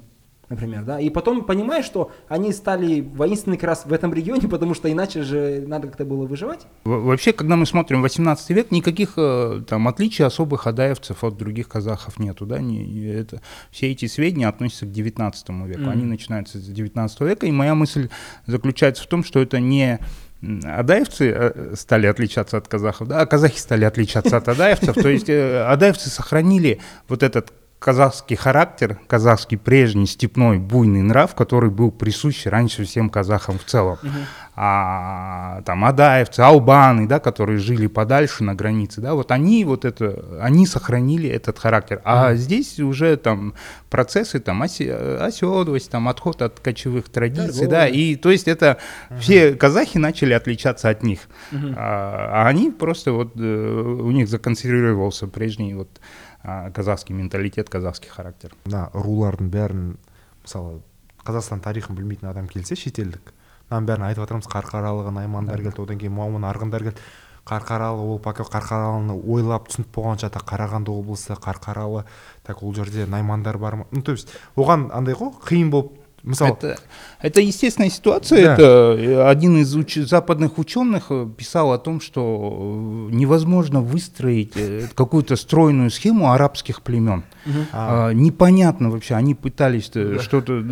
[0.48, 4.74] Например, да, и потом понимаешь, что они стали воинственны как раз в этом регионе, потому
[4.74, 6.66] что иначе же надо как-то было выживать.
[6.84, 12.18] Вообще, когда мы смотрим 18 век, никаких э, там отличий особых адаевцев от других казахов
[12.18, 15.90] нету, да, не, это, все эти сведения относятся к 19 веку, mm-hmm.
[15.90, 18.08] они начинаются с 19 века, и моя мысль
[18.46, 19.98] заключается в том, что это не
[20.40, 24.94] адаевцы э, стали отличаться от казахов, да, а казахи стали отличаться от адаевцев.
[24.94, 31.70] То есть э, адаевцы сохранили вот этот казахский характер, казахский прежний степной буйный нрав, который
[31.70, 33.98] был присущ раньше всем казахам в целом.
[34.02, 34.24] Uh-huh.
[34.60, 40.40] А там адаевцы, албаны, да, которые жили подальше на границе, да, вот они вот это,
[40.42, 42.00] они сохранили этот характер.
[42.04, 42.36] А uh-huh.
[42.36, 43.54] здесь уже там
[43.88, 47.70] процессы там оседлость, там отход от кочевых традиций, Торговля.
[47.70, 48.78] да, и то есть это
[49.10, 49.20] uh-huh.
[49.20, 51.20] все казахи начали отличаться от них,
[51.52, 51.74] uh-huh.
[51.76, 56.00] а, а они просто вот э, у них законсервировался прежний вот
[56.44, 58.54] ә, казахский менталитет казахский характер.
[58.64, 59.96] Мына рулардың бәрін
[60.44, 60.80] мысалы
[61.24, 63.32] қазақстан тарихын білмейтін адам келсе шетелдік
[63.68, 67.02] мынаның бәрін айтып жатырмыз қарқаралыға наймандар келді одан кейін момын арғындар келді.
[67.48, 72.04] Қарқаралы ол пока қарқаралыны ойлап түсініп болғанша так қарағанды облысы қарқаралы
[72.44, 73.86] так ол жерде наймандар бар ма?
[73.90, 76.52] Ну то есть оған андай ғой қиын болып Мысалы...
[76.52, 76.78] Это,
[77.20, 78.44] это естественная ситуация.
[78.44, 78.54] Да.
[78.54, 79.96] Это э, один из уч...
[79.96, 84.52] западных ученых э, писал о том, что э, невозможно выстроить
[84.94, 87.24] какую-то стройную схему арабских племен.
[87.46, 87.54] Угу.
[87.72, 89.14] А, непонятно вообще.
[89.14, 90.18] Они пытались да.
[90.18, 90.62] что-то,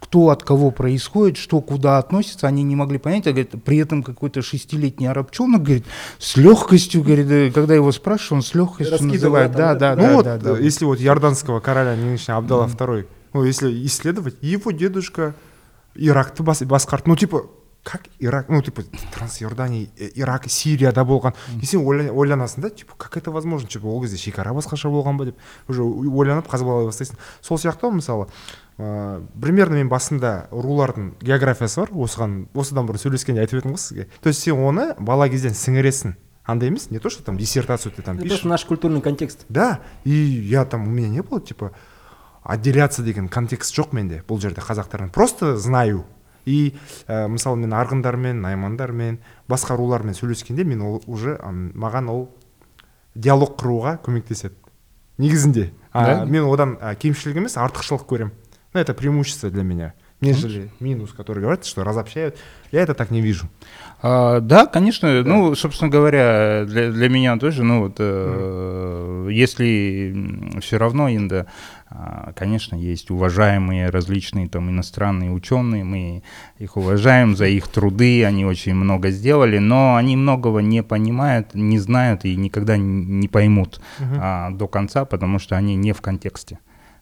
[0.00, 3.26] кто от кого происходит, что куда относится, они не могли понять.
[3.26, 5.86] А, говорит, при этом какой-то шестилетний арабчонок говорит,
[6.18, 9.52] с легкостью, говорит, когда его спрашивают, он с легкостью называет.
[9.52, 10.02] Да, да, да.
[10.02, 10.58] Ну да, вот, да, да.
[10.58, 15.34] если вот иорданского короля нынешний Абдалла II ну, если исследовать, его дедушка
[15.94, 17.04] Иракты бас, басқарды.
[17.06, 17.42] Ну, типа,
[17.82, 22.94] как ирак ну типа трансиордания э, ирак сирияда болған и сен ойла- ойланасың да типа
[22.96, 23.68] как это возможно?
[23.68, 25.36] Типа ол кезде шекара басқаша болған ба деп
[25.68, 28.28] уже ойланып қазбалай бастайсың сол сияқты ғой мысалы
[28.78, 31.90] ыыы примерно мен басында рулардың географиясы бар.
[31.90, 34.08] Осыған осыдан бұрын сөйлескенде айтып едім ғой сізге.
[34.22, 36.14] То есть сен оны бала кезден сіңіресің.
[36.44, 38.44] Андай емес не то что там диссертацию ты там пишешь.
[38.44, 39.44] наш культурный контекст.
[39.48, 41.72] да и я там у меня не было типа
[42.42, 44.60] отделяться деген контекст жоқ менде бұл жерде.
[44.60, 46.04] Қазақтардан просто знаю.
[46.44, 46.74] И
[47.06, 52.28] ә, мысалы мен арғындармен наймандармен басқа рулармен сөйлескенде мен ол уже маған ол
[53.14, 54.54] диалог құруға көмектеседі.
[55.18, 55.70] Негізінде.
[55.92, 56.24] А, Да?
[56.24, 58.32] мен одан а, кемшілік емес артықшылық көремін
[58.74, 59.94] ну это преимущество для меня.
[60.20, 62.36] Нежели минус который говорит что разобщают.
[62.70, 63.48] Я это так не вижу.
[64.02, 65.22] А, да, конечно.
[65.22, 71.46] Ну, собственно говоря, для, для меня тоже, ну вот, э, если все равно инда,
[72.36, 76.22] конечно, есть уважаемые различные там иностранные ученые, мы
[76.58, 81.78] их уважаем за их труды, они очень много сделали, но они многого не понимают, не
[81.78, 83.80] знают и никогда не поймут
[84.20, 86.58] а, до конца, потому что они не в контексте.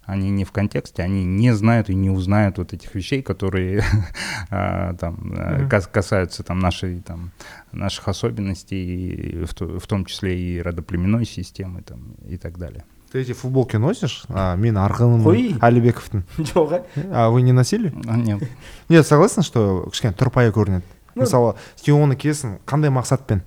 [0.06, 3.84] Они не в контексте, они не знают и не узнают вот этих вещей, которые
[4.50, 7.30] а, там э, кас- касаются там нашей там
[7.70, 12.82] наших особенностей, в, то- в том числе и родоплеменной системы там и так далее.
[13.11, 15.57] ты эти футболки носишь а, мен арғынмын Қой.
[15.61, 17.25] алибековтың Жоқ, а?
[17.25, 18.43] а вы не носили А, Нет.
[18.89, 20.83] нет согласен что кішкене тұрпайы көрінеді
[21.15, 23.41] Ну, мысалы сен оны киесің қандай мақсатпен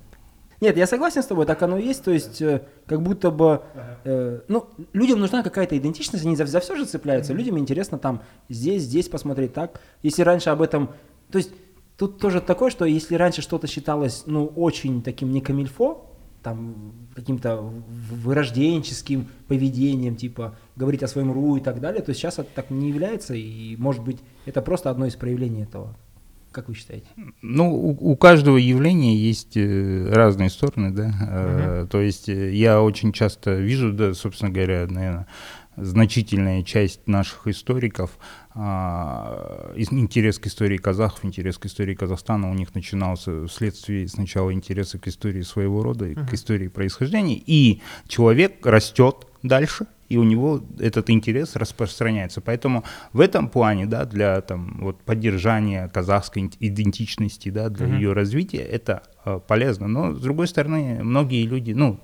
[0.61, 2.03] Нет, я согласен с тобой, так оно и есть.
[2.03, 3.62] То есть, э, как будто бы,
[4.05, 7.33] э, ну, людям нужна какая-то идентичность, они за, за все же цепляются.
[7.33, 9.81] Людям интересно там здесь, здесь посмотреть так.
[10.03, 10.90] Если раньше об этом,
[11.31, 11.53] то есть,
[11.97, 16.07] тут тоже такое, что если раньше что-то считалось, ну, очень таким не камильфо,
[16.42, 22.49] там каким-то вырожденческим поведением, типа говорить о своем ру и так далее, то сейчас это
[22.54, 25.95] так не является, и, может быть, это просто одно из проявлений этого.
[26.52, 27.08] Как вы считаете?
[27.41, 31.12] Ну, у, у каждого явления есть э, разные стороны, да.
[31.21, 35.28] Э, То есть э, я очень часто вижу, да, собственно говоря, наверное,
[35.76, 38.12] значительная часть наших историков,
[38.42, 45.00] а, интерес к истории казахов, интерес к истории Казахстана у них начинался вследствие сначала интереса
[45.00, 50.62] к истории своего рода, и к истории происхождения, и человек растет дальше, и у него
[50.80, 52.42] этот интерес распространяется.
[52.42, 58.60] Поэтому в этом плане, да, для там, вот, поддержания казахской идентичности, да, для ее развития,
[58.60, 59.88] это э, полезно.
[59.88, 62.00] Но, с другой стороны, многие люди, ну,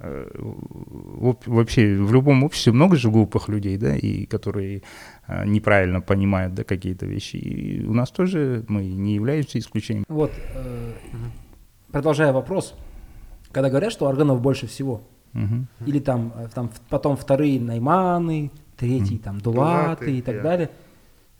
[0.00, 4.82] вообще в любом обществе много же глупых людей, да, и которые
[5.26, 7.36] э, неправильно понимают, да, какие-то вещи.
[7.36, 10.04] И у нас тоже мы не являемся исключением.
[10.08, 10.92] Вот, э,
[11.90, 12.74] продолжая вопрос,
[13.52, 15.66] когда говорят, что органов больше всего, Мгм.
[15.86, 20.42] или там, э, там потом вторые найманы, третий там дулаты Дулаты, и так да.
[20.42, 20.70] далее.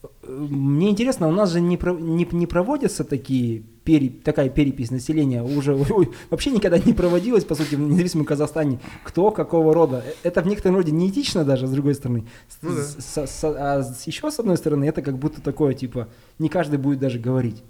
[0.02, 5.42] Э, Мне интересно, у нас же не, не, не проводятся такие пере- такая перепись населения
[5.42, 8.78] уже ой, вообще никогда не проводилась, по сути, в независимом Казахстане.
[9.04, 10.02] Кто какого рода.
[10.04, 12.24] Э, Это в некотором роде неэтично даже, с другой стороны.
[12.62, 12.82] Ну да.
[12.82, 16.98] с- с- а еще с одной стороны, это как будто такое, типа, не каждый будет
[16.98, 17.62] даже говорить.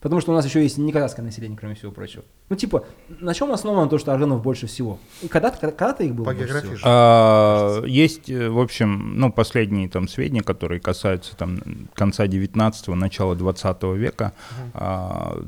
[0.00, 2.24] Потому что у нас еще есть неказахское население, кроме всего прочего.
[2.48, 2.84] Ну, типа,
[3.20, 4.98] на чем основано то, что органов больше всего?
[5.20, 6.80] И когда-то, когда-то их было По больше географии всего?
[6.84, 11.60] А, Есть, э, в общем, ну, последние там сведения, которые касаются там
[11.94, 14.32] конца 19-го, начала 20 века.
[14.72, 15.42] А,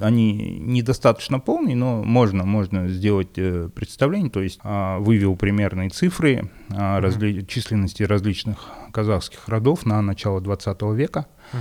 [0.00, 6.50] Они недостаточно полные, но можно, можно сделать э, представление, то есть а, вывел примерные цифры
[6.70, 11.26] а, разли- численности различных казахских родов на начало 20 века.
[11.52, 11.56] С-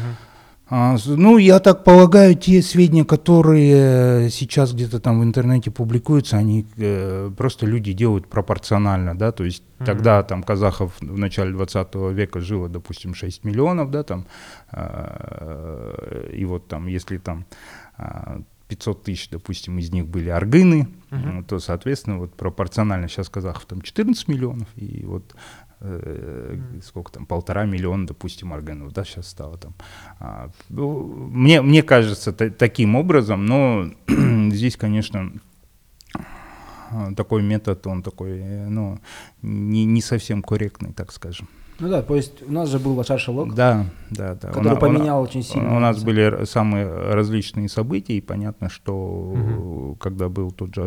[0.70, 7.32] ну, я так полагаю, те сведения, которые сейчас где-то там в интернете публикуются, они э,
[7.38, 12.68] просто люди делают пропорционально, да, то есть тогда там казахов в начале 20 века жило,
[12.68, 14.26] допустим, 6 миллионов, да, там,
[14.72, 17.46] а, и вот там, если там
[17.98, 23.66] а, 500 тысяч, допустим, из них были аргыны, ну, то, соответственно, вот пропорционально сейчас казахов
[23.66, 25.36] там 14 миллионов, и вот
[25.88, 29.74] э, сколько там, полтора миллиона, допустим, аргынов, да, сейчас стало там.
[30.20, 33.90] А, ну, мне, мне кажется, та- таким образом, но
[34.52, 35.32] здесь, конечно,
[37.16, 39.00] такой метод, он такой, э, ну,
[39.42, 41.48] не, не совсем корректный, так скажем.
[41.80, 44.50] Ну да, то есть у нас же был Лошар Шелок, Да, да, да.
[44.50, 45.76] У который у поменял очень сильно.
[45.76, 50.84] у нас были самые различные события, и понятно, что э, когда был тот же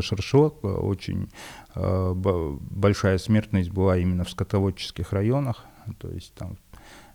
[0.62, 1.67] э, очень э, бо-
[2.14, 5.64] большая смертность была именно в скотоводческих районах,
[5.98, 6.56] то есть там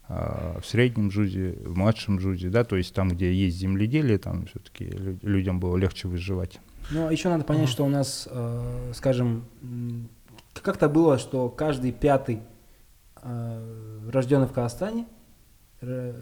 [0.08, 4.46] э, в среднем жузе, в младшем жузе, да, то есть там, где есть земледелие, там
[4.48, 4.86] все-таки
[5.22, 6.60] людям было легче выживать.
[6.92, 9.46] Но еще надо понять, что у нас, э, скажем,
[10.54, 12.40] как-то было, что каждый пятый
[13.22, 15.06] э, рожденный в Казахстане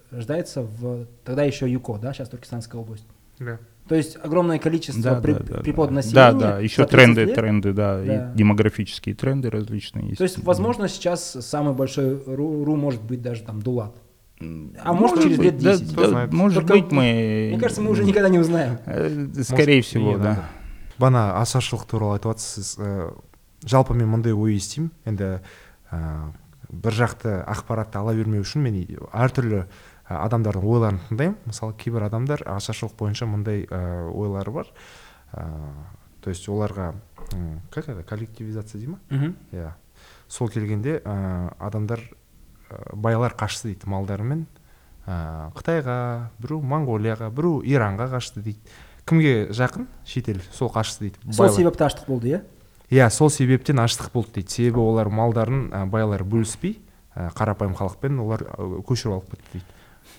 [0.10, 3.06] рождается в тогда еще ЮКО, да, сейчас Туркестанская область.
[3.40, 3.60] Да.
[3.89, 5.95] То есть огромное количество Да, при- да, да, припод да.
[5.97, 6.33] населения.
[6.33, 7.35] Да, да, еще за 30 тренды, лет.
[7.37, 8.33] тренды, да, Да.
[8.33, 10.19] и демографические тренды различные есть.
[10.19, 13.95] То есть, возможно, сейчас самый большой ру, ру может быть даже там Дулат.
[14.41, 15.93] А Может может через быть, лет да, 10.
[15.93, 16.33] Кто да, знает.
[16.33, 17.49] может Только, быть, мы...
[17.53, 18.79] Мне кажется, мы уже никогда не узнаем.
[18.85, 20.23] Э, Скорее Может, всего, не да.
[20.25, 20.45] надо.
[20.99, 23.13] бана ашаршылық туралы айтып жатырсыз ә,
[23.65, 25.41] жалпы мен мындай ой естимін енді
[25.93, 26.33] ә,
[26.73, 29.67] бір жақты ақпаратты ала бермеу үшін мен и- әртүрлі ә,
[30.26, 31.38] адамдардың ойларын тыңдаймын.
[31.46, 34.72] Мысалы кейбір адамдар ашаршылық бойынша мындай ә, ойлары бар.
[35.34, 35.48] Ә,
[36.22, 36.94] то есть оларға
[37.72, 38.04] как это?
[38.04, 39.00] Коллективизация дей ма?
[39.10, 39.36] Мгм.
[39.52, 39.74] иә.
[40.28, 42.00] Сол келгенде ә, адамдар
[42.70, 44.46] ә, байлар қашты дейді малдарымен
[45.08, 48.60] ә, қытайға біреу моңғолияға біреу иранға қашты дейді.
[49.06, 49.88] Кімге жақын?
[50.06, 50.42] Шетел.
[50.52, 52.42] Сол қашты дейді сол себепті аштық болды иә?
[52.92, 54.52] Иә сол себептен аштық болды дейді.
[54.52, 56.80] Себебі олар малдарын ә, байлар бөліспей
[57.16, 58.46] ә, қарапайым халықпен олар
[58.88, 59.66] көшіріп алып кетті дейді.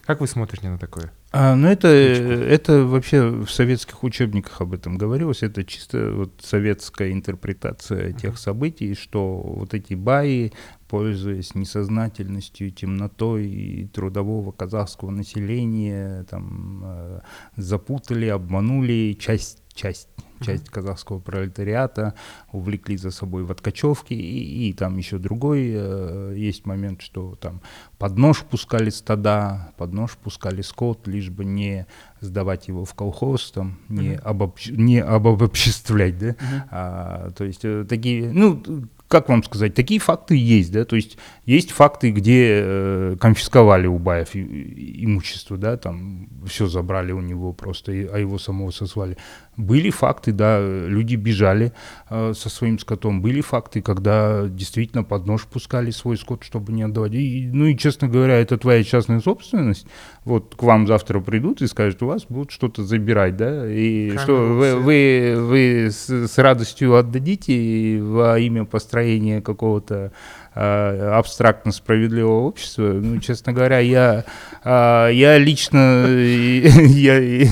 [0.04, 1.12] Как вы смотрите на такое?
[1.30, 5.42] А, ну это, это вообще в советских учебниках об этом говорилось.
[5.42, 10.52] Это чисто вот советская интерпретация тех событий, что вот эти баи,
[10.88, 17.20] пользуясь несознательностью, темнотой и трудового казахского населения, там э,
[17.56, 20.08] запутали, обманули часть, часть,
[20.44, 22.14] часть казахского пролетариата,
[22.52, 27.60] увлекли за собой в откачевки, и, и там еще другой э, есть момент, что там
[27.98, 31.86] под нож пускали стада, под нож пускали скот, лишь бы не
[32.20, 36.36] сдавать его в колхоз, там, не, обобщ- не обобществлять, да,
[36.70, 38.62] А, то есть э, такие, ну,
[39.08, 43.98] как вам сказать, такие факты есть, да, то есть есть факты, где э, конфисковали у
[43.98, 48.70] Баев и- и- имущество, да, там все забрали у него просто, и- а его самого
[48.70, 49.16] созвали.
[49.58, 51.72] Были факты, да, люди бежали
[52.08, 56.84] э, со своим скотом, были факты, когда действительно под нож пускали свой скот, чтобы не
[56.84, 57.12] отдавать.
[57.12, 59.86] И, ну и, честно говоря, это твоя частная собственность,
[60.24, 64.22] вот к вам завтра придут и скажут, у вас будут что-то забирать, да, и Камеру,
[64.22, 70.12] что вы, вы, вы с, с радостью отдадите во имя построения какого-то
[70.54, 72.92] абстрактно справедливого общества.
[72.92, 74.24] Ну, честно говоря, я,
[74.64, 77.48] а, я лично, э, я,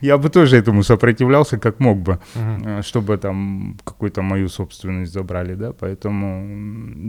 [0.00, 5.54] я бы тоже этому сопротивлялся, как мог бы, э, чтобы там какую-то мою собственность забрали,
[5.54, 6.44] да, поэтому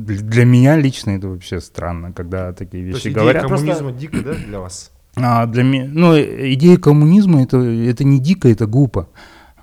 [0.06, 3.44] для, меня лично это вообще странно, когда такие то есть вещи идея говорят.
[3.44, 8.20] коммунизма дико да для вас А для меня, ну, э, идея коммунизма это, это не
[8.20, 9.10] дико, это глупо.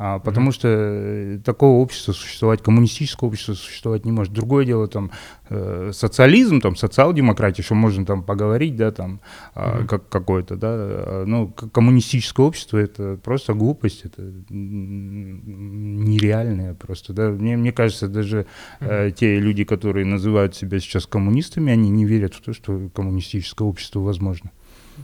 [0.07, 4.35] А, потому что э, такого общества существовать, коммунистического общества существовать не может.
[4.35, 5.11] Другое дело там
[5.49, 9.21] э, социализм, там социал-демократия, что можно там поговорить, да, там
[9.55, 10.69] а, как какое-то, да.
[10.73, 17.31] а, Ну, коммунистическое общество это просто глупость, это нереальное просто, да.
[17.31, 18.45] Мне, мне кажется, даже
[18.81, 23.67] э, те люди, которые называют себя сейчас коммунистами, они не верят в то, что коммунистическое
[23.67, 24.51] общество возможно.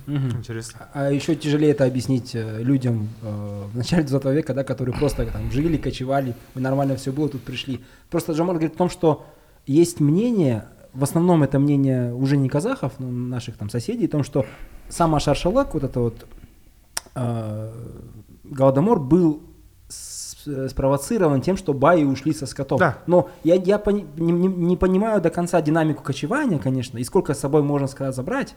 [0.07, 0.39] Мгм.
[0.39, 4.97] интересно А еще тяжелее это объяснить э, людям э, в начале 20 века, да, которые
[4.97, 7.81] просто там жили, кочевали, нормально все было, тут пришли.
[8.11, 9.27] Просто Джамал говорит о том, что
[9.67, 14.25] есть мнение, в основном это мнение уже не казахов, но наших там соседей, о том,
[14.25, 14.47] что
[14.89, 16.27] сам Ашар-Шалак, вот это вот
[17.15, 17.73] э,
[18.45, 19.43] Голодомор был
[19.89, 20.30] с-
[20.69, 22.79] спровоцирован тем, что баи ушли со скотом.
[22.79, 22.99] Да.
[23.07, 27.35] Но я, я пони- не, не- не понимаю до конца динамику кочевания, конечно, и сколько
[27.35, 28.55] с собой можно сказать забрать,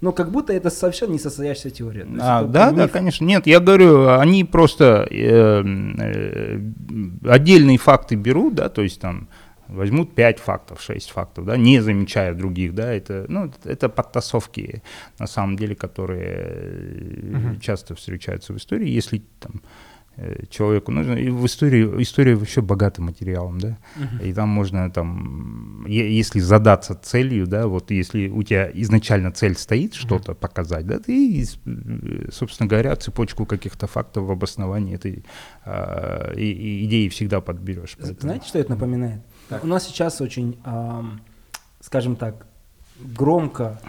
[0.00, 2.04] но как будто это совершенно не состоящаяся теория.
[2.04, 2.92] То А, да, да, миф.
[2.92, 3.24] конечно.
[3.24, 5.62] Нет, я говорю, они просто э,
[5.98, 6.60] э,
[7.28, 9.28] отдельные факты берут, да, то есть там
[9.68, 14.82] возьмут 5 фактов, 6 фактов, да, не замечая других, да, это, ну, это подтасовки,
[15.18, 19.58] на самом деле, которые э, часто встречаются в истории, если там э,
[20.48, 20.92] человеку.
[20.92, 23.76] Нужно, и в истории, история вообще богата материалом, да,
[24.22, 29.94] и там можно там, если задаться целью, да, вот если у тебя изначально цель стоит
[29.94, 35.24] что-то показать, да, ты, э, собственно говоря, цепочку каких-то фактов в обосновании этой
[35.64, 37.96] а, и- и идеи всегда подберешь.
[37.98, 39.20] Поэтому- Знаете, что это напоминает?
[39.62, 41.20] У нас сейчас очень, ам,
[41.80, 42.46] скажем так,
[43.00, 43.80] громко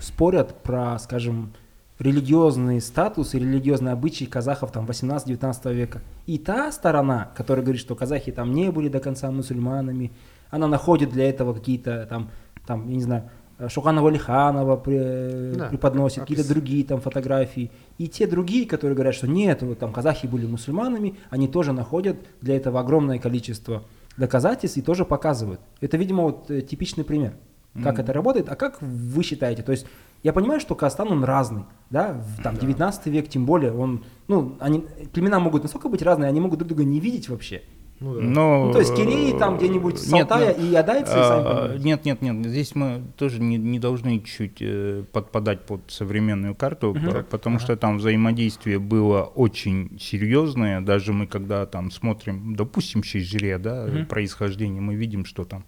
[0.00, 1.52] спорят про, скажем,
[1.98, 6.00] религиозный статус и религиозные обычаи казахов там 18-19 века.
[6.26, 10.12] И та сторона, которая говорит, что казахи там не были до конца мусульманами,
[10.50, 12.30] она находит для этого какие-то там,
[12.66, 13.24] там, я не знаю,
[13.68, 17.72] Шухана Валиханова при- Да, преподносит, какие-то другие там фотографии.
[17.98, 22.16] И те другие, которые говорят, что нет, вот там казахи были мусульманами, они тоже находят
[22.40, 23.82] для этого огромное количество
[24.16, 25.60] доказательств и тоже показывают.
[25.80, 27.34] Это, видимо, вот э, типичный пример,
[27.82, 28.02] как Мгм.
[28.02, 28.48] это работает.
[28.48, 29.62] А как вы считаете?
[29.64, 29.86] То есть
[30.22, 34.56] я понимаю, что Казахстан, он разный, да, в, там 19 век тем более, он, ну,
[34.60, 37.62] они, племена могут настолько быть разные, они могут друг друга не видеть вообще.
[38.00, 38.20] Ну да.
[38.20, 41.84] Но, Ну, то есть Киреи там где-нибудь с нет, и адайцы, сами А, понимаете.
[41.84, 42.46] Нет, нет, нет.
[42.46, 47.76] Здесь мы тоже не, не должны чуть э, подпадать под современную карту, по- потому что
[47.76, 50.80] там взаимодействие было очень серьезное.
[50.80, 55.64] Даже мы когда там смотрим, допустим, Чижире, да, происхождение, мы видим, что там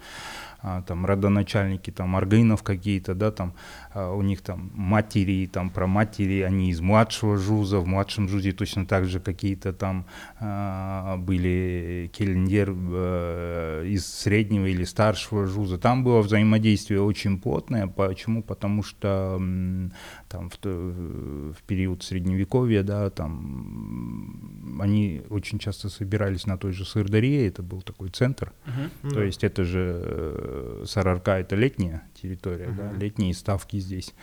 [0.87, 3.55] там родоначальники там аргынов какие-то, да, там
[3.95, 8.53] а, у них там матери, там про матери, они из младшего жуза, в младшем жузе
[8.53, 10.07] точно так же какие-то там
[10.39, 15.79] а, были кельнер э, из среднего или старшего жуза.
[15.79, 17.87] Там было взаимодействие очень плотное.
[17.87, 18.43] Почему?
[18.43, 19.41] Потому что
[20.29, 27.47] там в, в период средневековья, да, там они очень часто собирались на той же Сырдарье,
[27.47, 28.53] это был такой центр.
[28.67, 29.11] Мгм.
[29.11, 30.50] То есть это же э,
[30.87, 34.15] Сарарка это летняя территория, да, летние ставки здесь.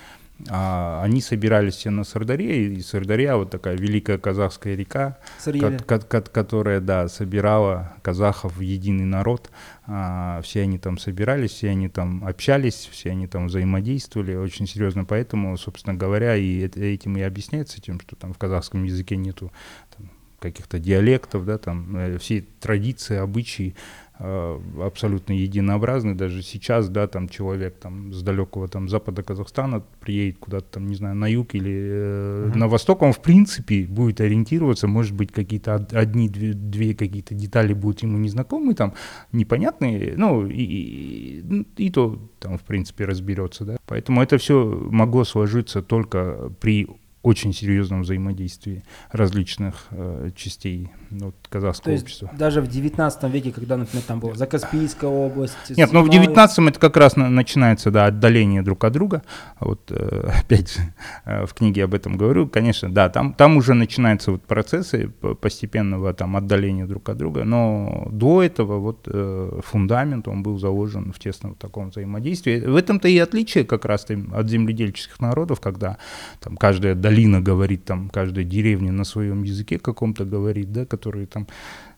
[0.49, 5.17] А они собирались все на Сардаре, и Сардарья вот такая великая казахская река,
[5.59, 9.49] ко- ко- ко- которая, да, собирала казахов в единый народ.
[9.87, 15.05] А, все они там собирались, все они там общались, все они там взаимодействовали очень серьезно.
[15.05, 19.51] Поэтому, собственно говоря, и этим и объясняется тем, что там в казахском языке нету
[19.97, 23.75] там, каких-то диалектов, да, там э, все традиции, обычаи
[24.19, 26.15] абсолютно единообразны.
[26.15, 30.95] Даже сейчас, да, там человек там с далекого там запада Казахстана приедет куда-то там, не
[30.95, 35.75] знаю, на юг или э, на восток, он в принципе будет ориентироваться, может быть, какие-то
[35.75, 38.93] од- одни, две, две какие-то детали будут ему незнакомы, там,
[39.31, 43.77] непонятные, ну, и, и, и то там, в принципе, разберется, да.
[43.85, 46.87] Поэтому это все могло сложиться только при
[47.23, 52.29] очень серьезном взаимодействии различных э, частей вот, казахского есть общества.
[52.37, 55.55] даже в 19 веке, когда, например, там была Закаспийская область...
[55.69, 59.21] Нет, ну в Сыпной- 19-м это как раз на- начинается, да, отдаление друг от друга.
[59.59, 60.81] Вот э, опять же
[61.25, 62.47] э, в книге об этом говорю.
[62.47, 65.09] Конечно, да, там, там уже начинаются вот процессы
[65.41, 71.11] постепенного там отдаления друг от друга, но до этого вот э, фундамент, он был заложен
[71.13, 72.59] в тесном таком взаимодействии.
[72.59, 75.97] В этом-то и отличие как раз от земледельческих народов, когда
[76.39, 81.47] там каждая долина говорит, там каждая деревня на своем языке каком-то говорит, да, которые там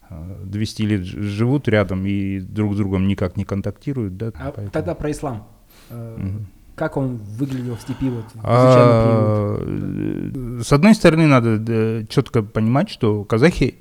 [0.10, 4.28] э, 200 лет ж- живут рядом и друг с другом никак не контактируют, да.
[4.28, 5.48] А поэтому- тогда про ислам.
[5.90, 6.40] Э.
[6.76, 8.40] Как он выглядел в степи вот, в?
[8.44, 13.76] А, э, С одной стороны, надо четко понимать, что казахи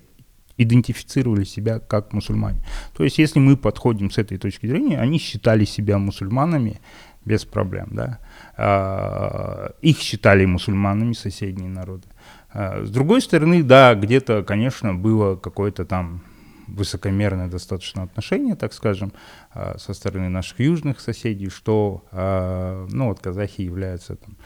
[0.56, 2.58] идентифицировали себя как мусульмане.
[2.96, 6.80] То есть, если мы подходим с этой точки зрения, они считали себя мусульманами
[7.24, 8.18] без проблем, да.
[8.56, 12.08] А, Их считали мусульманами соседние народы.
[12.50, 16.22] А, С другой стороны, да, где-то, конечно, было какое-то там
[16.66, 19.12] высокомерное достаточно отношение, так скажем,
[19.52, 24.36] а, со стороны наших южных соседей, что, а, ну, вот казахи являются там,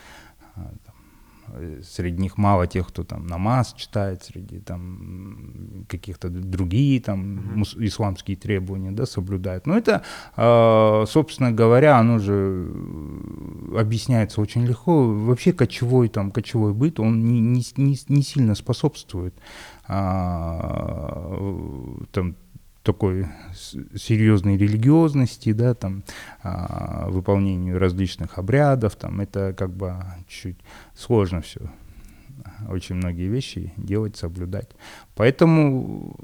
[1.82, 8.36] среди них мало тех, кто там намаз читает, среди там каких-то другие там мус- исламские
[8.36, 9.66] требования, да, соблюдают.
[9.66, 10.02] Но это,
[10.36, 15.04] а, собственно говоря, оно же э, объясняется очень легко.
[15.04, 19.34] Вообще кочевой там кочевой быт, он не, не, не сильно способствует
[19.86, 21.36] а,
[22.12, 22.36] там
[22.82, 26.04] такой серьезной религиозности, да, там,
[26.42, 29.96] а, выполнению различных обрядов, там, это как бы
[30.28, 30.58] чуть
[30.96, 31.60] сложно все,
[32.68, 34.70] очень многие вещи делать, соблюдать.
[35.14, 36.16] Поэтому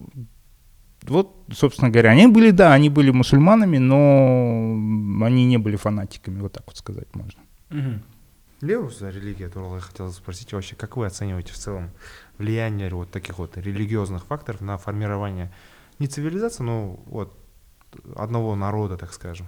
[1.06, 6.52] вот, собственно говоря, они были, да, они были мусульманами, но они не были фанатиками, вот
[6.52, 7.40] так вот сказать можно.
[8.61, 11.90] Лео за религия туралы я хотел спросить вообще, как вы оцениваете в целом
[12.38, 15.52] влияние вот таких вот религиозных факторов на формирование
[15.99, 17.32] не цивилизации, но вот
[18.16, 19.46] одного народа, так скажем.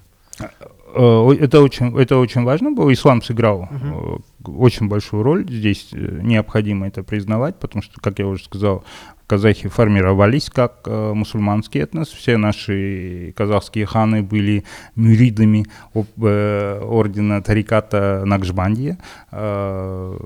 [0.94, 2.90] Э, Это очень, это очень важно было.
[2.92, 5.44] Ислам сыграл э, очень большую роль.
[5.50, 8.82] Здесь э, необходимо это признавать, потому что, как я уже сказал,
[9.26, 12.08] казахи формировались как э, мусульманский этнос.
[12.08, 14.64] Все наши казахские ханы были
[14.96, 18.96] мюридами об- э, ордена Тариката Накшбандия.
[19.30, 20.16] Э,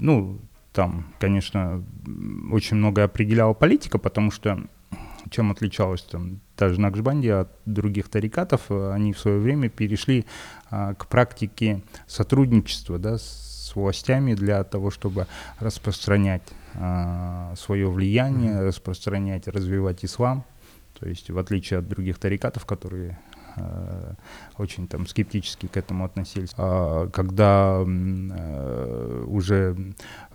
[0.00, 0.38] ну,
[0.72, 1.84] там, конечно,
[2.50, 4.58] очень многое определяла политика, потому что
[5.34, 10.26] чем отличалась там та же Накшбандия от других тарикатов, они в свое время перешли
[10.70, 15.26] а, к практике сотрудничества да, с властями для того, чтобы
[15.58, 16.42] распространять
[17.56, 20.44] свое влияние, распространять, развивать ислам.
[20.98, 23.16] То есть в отличие от других тарикатов, которые
[24.58, 26.50] очень там скептически к этому относились.
[26.56, 29.76] А когда э, уже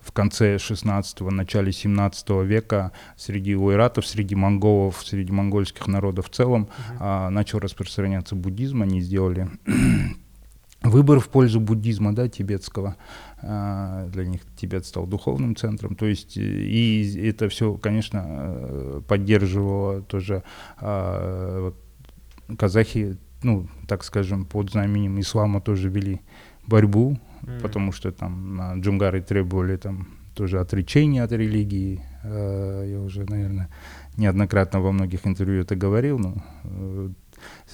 [0.02, 6.70] в конце 16-го, начале 17 века среди уйратов, среди монголов, среди монгольских народов в целом
[7.00, 9.50] а, начал распространяться буддизм, они сделали
[10.82, 12.96] выбор в пользу буддизма, да, тибетского.
[13.42, 15.96] А, для них Тибет стал духовным центром.
[15.96, 20.44] То есть э, и это все, конечно, э, поддерживало тоже
[20.78, 21.76] а, вот,
[22.58, 26.22] казахи, ну, так скажем, под знаменем ислама тоже вели
[26.68, 27.62] борьбу, mm.
[27.62, 32.02] потому что там джунгары требовали там тоже отречения от религии.
[32.24, 33.70] А, я уже, наверное,
[34.18, 37.10] неоднократно во многих интервью это говорил, но э,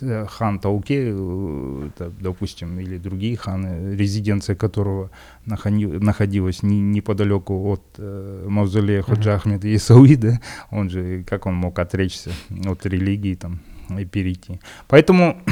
[0.01, 5.09] Э, хан Тауке, э, допустим, или другие ханы, резиденция которого
[5.45, 10.39] находилась неподалеку от э, мавзолея Ходжа Ахмеда Исауида,
[10.71, 12.32] он же, как он мог отречься
[12.65, 13.59] от религии там,
[14.06, 14.60] перейти.
[14.88, 15.38] Поэтому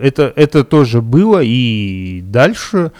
[0.00, 2.92] это, это тоже было, и дальше,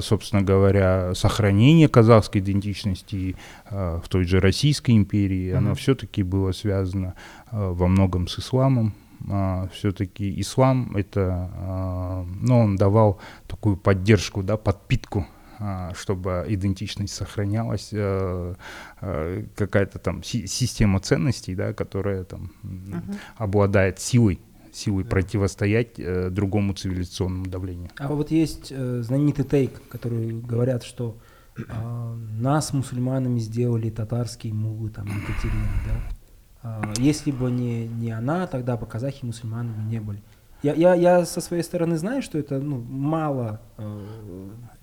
[0.00, 3.36] собственно говоря, сохранение казахской идентичности
[3.70, 5.56] в той же Российской империи, mm-hmm.
[5.56, 7.14] оно все-таки было связано
[7.50, 8.94] во многом с исламом,
[9.28, 15.26] а, все-таки ислам это, а, ну, он давал такую поддержку, да, подпитку
[15.94, 18.56] чтобы идентичность сохранялась, а,
[19.00, 23.16] а, какая-то там си- система ценностей, да, которая там uh-huh.
[23.36, 24.40] обладает силой
[24.72, 25.10] силой да.
[25.10, 27.90] противостоять э, другому цивилизационному давлению.
[27.98, 31.18] А вот есть э, знаменитый тейк, который говорят, что
[31.56, 31.62] э,
[32.38, 36.16] нас мусульманами сделали татарские мулы, там, Екатерина, да?
[36.62, 40.22] А, если бы не, не она, тогда бы казахи мусульманами не были.
[40.62, 44.04] Я, я, я со своей стороны знаю, что это ну, мало э,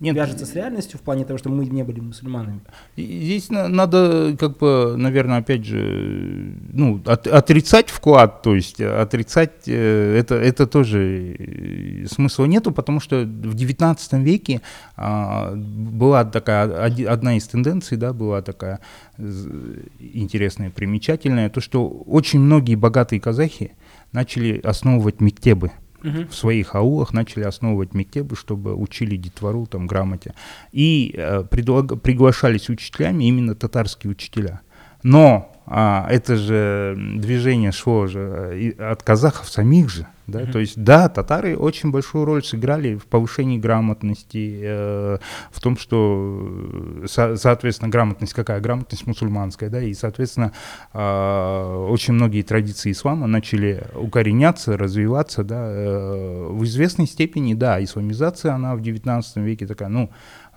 [0.00, 2.60] Нет, вяжется с реальностью в плане того, что мы не были мусульманами.
[2.96, 9.68] Здесь на, надо, как бы, наверное, опять же, ну, от, отрицать вклад, то есть отрицать
[9.68, 14.62] э, это, это тоже э, смысла нету, потому что в XIX веке
[14.96, 18.80] э, была такая, одна из тенденций, да, была такая
[19.18, 23.72] интересная, примечательная, то, что очень многие богатые казахи,
[24.12, 25.72] начали основывать мектебы.
[26.02, 26.28] Uh-huh.
[26.28, 30.34] В своих аулах начали основывать мектебы, чтобы учили детвору там грамоте.
[30.70, 32.00] И э, предлаг...
[32.00, 34.60] приглашались учителями именно татарские учителя.
[35.02, 40.06] Но а, это же движение шло же э, от казахов самих же.
[40.28, 40.42] Да?
[40.42, 40.52] Mm-hmm.
[40.52, 45.18] То есть, да, татары очень большую роль сыграли в повышении грамотности, э,
[45.50, 48.60] в том, что, со, соответственно, грамотность какая?
[48.60, 50.52] Грамотность мусульманская, да, и, соответственно,
[50.92, 58.52] э, очень многие традиции ислама начали укореняться, развиваться, да, э, в известной степени, да, исламизация,
[58.52, 60.10] она в 19 веке такая, ну,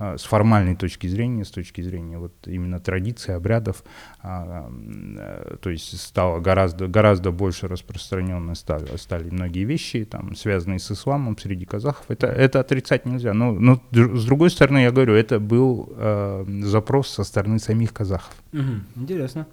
[0.03, 3.83] а, с формальной точки зрения, с точки зрения вот именно традиций, обрядов,
[4.23, 10.79] а, а, то есть стало гораздо, гораздо больше распространенно стали, стали многие вещи, там, связанные
[10.79, 12.05] с исламом среди казахов.
[12.09, 13.33] Это, это отрицать нельзя.
[13.33, 18.35] Но, но с другой стороны, я говорю, это был э, запрос со стороны самих казахов.
[18.53, 19.47] Угу, интересно.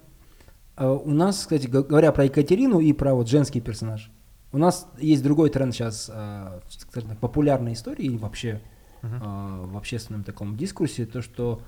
[0.77, 4.11] у нас, кстати, говоря про Екатерину и про вот женский персонаж,
[4.51, 8.61] у нас есть другой тренд сейчас, э, скажем так, популярной истории и вообще
[9.01, 9.71] uh-huh.
[9.71, 11.61] в общественном таком дискурсе, то, что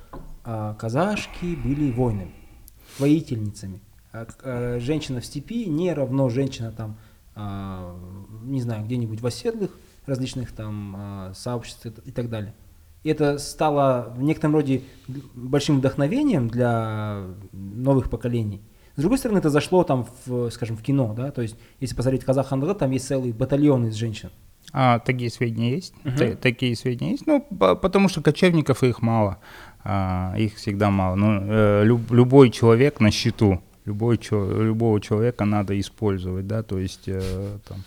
[0.43, 2.33] а, казашки были воинами,
[2.99, 3.81] воительницами.
[4.11, 9.71] А, а, женщина в степи не равно женщина там, а, не знаю, где-нибудь в оседлых
[10.05, 12.53] различных там а, сообществах и так далее.
[13.03, 14.83] И это стало в некотором роде
[15.33, 18.61] большим вдохновением для новых поколений.
[18.95, 22.23] С другой стороны, это зашло там, в, скажем, в кино, да, то есть, если посмотреть
[22.25, 24.29] казах там есть целый батальон из женщин.
[24.73, 25.93] А, такие сведения есть?
[26.03, 26.35] Uh-huh.
[26.35, 27.25] Такие сведения есть?
[27.25, 29.39] Ну, потому что кочевников их мало.
[29.83, 31.15] А, их всегда мало.
[31.15, 33.61] Но ну, э, люб, любой человек на счету,
[33.91, 34.19] любой,
[34.63, 37.83] любого человека надо использовать, да, то есть э, там,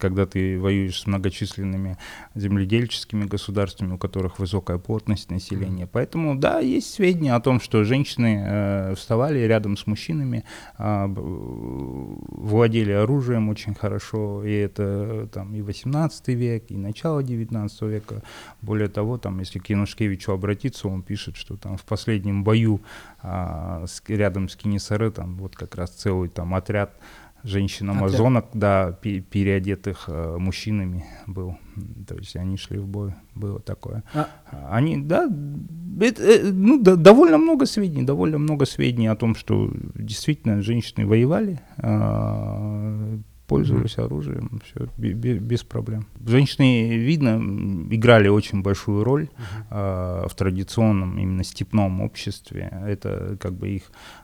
[0.00, 1.98] когда ты воюешь с многочисленными
[2.34, 5.86] земледельческими государствами, у которых высокая плотность населения.
[5.86, 10.44] Поэтому, да, есть сведения о том, что женщины э, вставали рядом с мужчинами,
[10.78, 18.22] э, владели оружием очень хорошо, и это там и 18 век, и начало 19 века.
[18.62, 22.80] Более того, там, если к Янушкевичу обратиться, он пишет, что там в последнем бою
[23.22, 26.92] э, с, рядом с Кинесары, там вот как раз целый там отряд
[27.44, 31.56] женщин-амазонок, да, переодетых э, мужчинами был.
[32.08, 34.02] То есть они шли в бой, было такое.
[34.14, 34.28] А...
[34.70, 35.28] Они, да,
[36.00, 41.06] это, э, ну, да, довольно много сведений, довольно много сведений о том, что действительно женщины
[41.06, 43.18] воевали, э,
[43.54, 46.06] пользовались оружием, все без, без проблем.
[46.26, 47.36] Женщины, видно,
[47.90, 49.28] играли очень большую роль
[49.70, 52.70] э, в традиционном именно степном обществе.
[52.86, 53.82] Это как бы их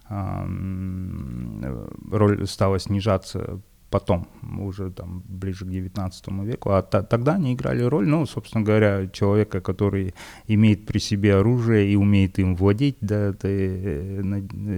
[0.09, 3.61] э, роль стала снижаться
[3.91, 4.29] потом,
[4.59, 9.09] уже там ближе к 19 веку, а та, тогда они играли роль, ну, собственно говоря,
[9.09, 10.15] человека, который
[10.47, 14.23] имеет при себе оружие и умеет им владеть, да, ты э,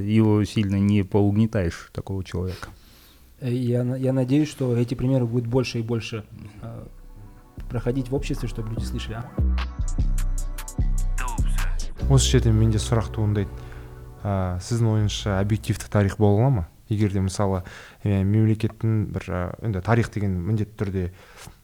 [0.05, 2.69] его сильно не поугнетаешь, такого человека.
[3.42, 6.26] Я, я надеюсь, что эти примеры будут больше и больше
[6.62, 6.86] э,
[7.70, 9.16] проходить в обществе, чтобы люди слышали.
[9.16, 9.32] А?
[12.10, 13.52] осы жерден менде сұрақ туындайды
[14.24, 17.64] ә, сіздің ойыңызша объективті тарих бола ала ма егер де мысалы
[18.04, 21.06] ә, мемлекеттің бір ә, енді тарих деген міндетті түрде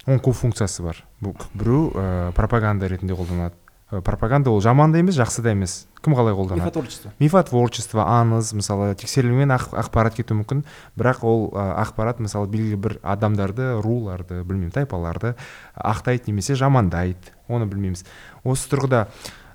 [0.04, 4.99] оның көп функциясы бар бұл біреу ә, пропаганда ретінде қолданады Ә, Пропаганда ол жаман да
[4.99, 5.87] емес жақсы да емес.
[6.03, 6.61] Кім қалай қолданады?
[6.61, 7.13] Мифотворчество.
[7.19, 10.65] мифотворчество аңыз мысалы тексерілмеген ақ, ақпарат кетуі мүмкін.
[10.99, 15.35] Бірақ ол ә, ақпарат мысалы белгілі бір адамдарды руларды білмеймін тайпаларды
[15.75, 17.33] ақтайды немесе жамандайды.
[17.49, 18.05] Оны білмейміз.
[18.45, 19.07] Осы тұрғыда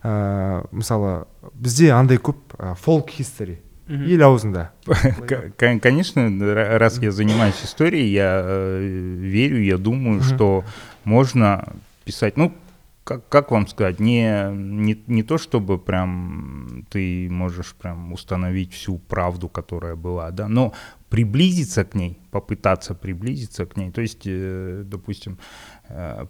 [0.03, 4.71] ә, мысалы бізде андай көп фолк хистори ел аузында.
[5.57, 8.79] Конечно, раз я занимаюсь историей, я э,
[9.19, 10.63] верю, я думаю, что
[11.03, 11.73] можно
[12.05, 12.53] писать, ну,
[13.03, 18.97] как, как вам сказать, не, не, не то, чтобы прям ты можешь прям установить всю
[18.97, 20.73] правду, которая была, да, но
[21.09, 23.91] приблизиться к ней, попытаться приблизиться к ней.
[23.91, 25.37] То есть, э, допустим,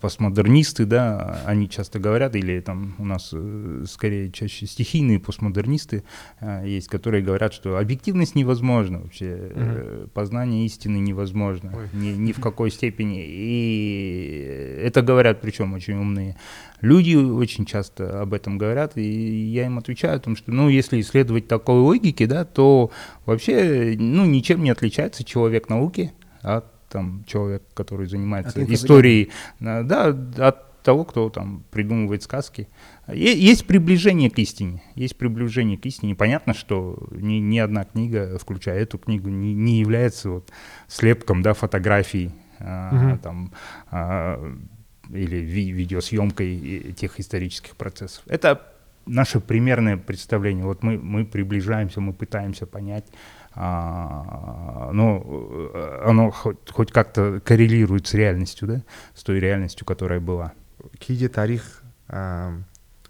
[0.02, 6.04] постмодернисты, да, они часто говорят, или там у нас э, скорее чаще стихийные постмодернисты
[6.40, 11.90] э, есть, которые говорят, что объективность невозможна вообще, э, познание истины невозможно Ой.
[11.94, 13.24] ни, ни в какой степени.
[13.26, 16.36] И это говорят, причем очень умные
[16.84, 21.00] люди очень часто об этом говорят, и я им отвечаю о том, что, ну, если
[21.00, 22.92] исследовать такой логики, да, то
[23.26, 26.12] вообще, ну, ничем не отличается человек науки
[26.42, 32.68] от там человек, который занимается От историей, э, да, от того, кто там придумывает сказки.
[33.12, 36.14] Есть приближение к истине, есть приближение к истине.
[36.16, 40.52] Понятно, что ни, ни одна книга, включая эту книгу, не, не является вот
[40.88, 43.52] слепком, да, фотографий, а, там,
[43.92, 44.40] а,
[45.10, 48.24] или ви- видеосъемкой тех исторических процессов.
[48.28, 48.62] Это
[49.06, 50.66] наше примерное представление.
[50.66, 53.06] Вот мы, мы приближаемся, мы пытаемся понять,
[53.56, 58.84] а, но э, оно хоть, хоть как-то коррелирует с реальностью, да,
[59.16, 60.54] с той реальностью, которая была.
[61.00, 62.60] кейде тарих ә,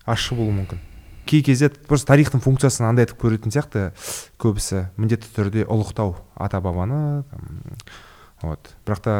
[0.05, 0.81] ащы болуы мүмкін
[1.25, 3.91] кей кезде просто тарихтың функциясын андай етіп көретін сияқты
[4.41, 7.23] көбісі міндетті түрде ұлықтау ата бабаны
[8.43, 8.73] вот.
[8.83, 9.15] Бірақ та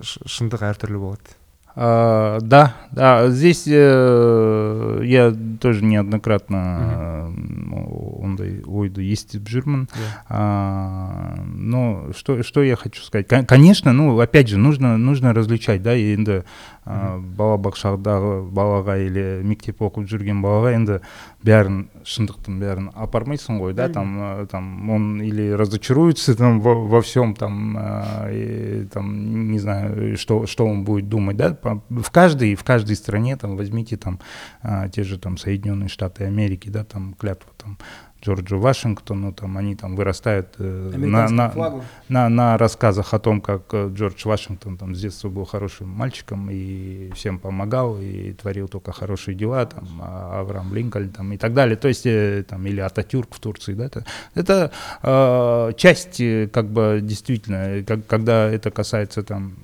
[0.00, 1.34] шындық әртүрлі болады.
[1.77, 9.87] А, да, да, здесь э, я тоже неоднократно э, ондай ойды естіп жүрмін.
[10.29, 13.27] А, но что, что я хочу сказать?
[13.27, 16.43] Кон- Конечно, ну, опять же, нужно, нужно различать, да, енді
[16.87, 20.99] а, бала бақшадағы балаға или мектеп оқып жүрген балаға енді
[21.43, 27.01] бәрін шындықтың бәрін апармайсың ғой, да, там, э, там он или разочаруется там во, во
[27.01, 32.11] всем, там, а, и, там, не знаю, что, что он будет думать, да, По- в
[32.11, 34.19] каждой, в каждой стране, там, возьмите там
[34.61, 37.77] а, те же там Соединенные Штаты Америки, да, там клятва там
[38.20, 41.84] Джорджу Вашингтону, там они там вырастают э, на, на, флагу.
[42.08, 46.48] на, на рассказах о том, как э, Джордж Вашингтон там с детства был хорошим мальчиком
[46.50, 51.54] и всем помогал и творил только хорошие дела, там а Авраам Линкольн там и так
[51.54, 54.04] далее, то есть э, там или Ататюрк в Турции, да, это,
[54.34, 59.54] это э, часть э, как бы действительно, э, как, когда это касается там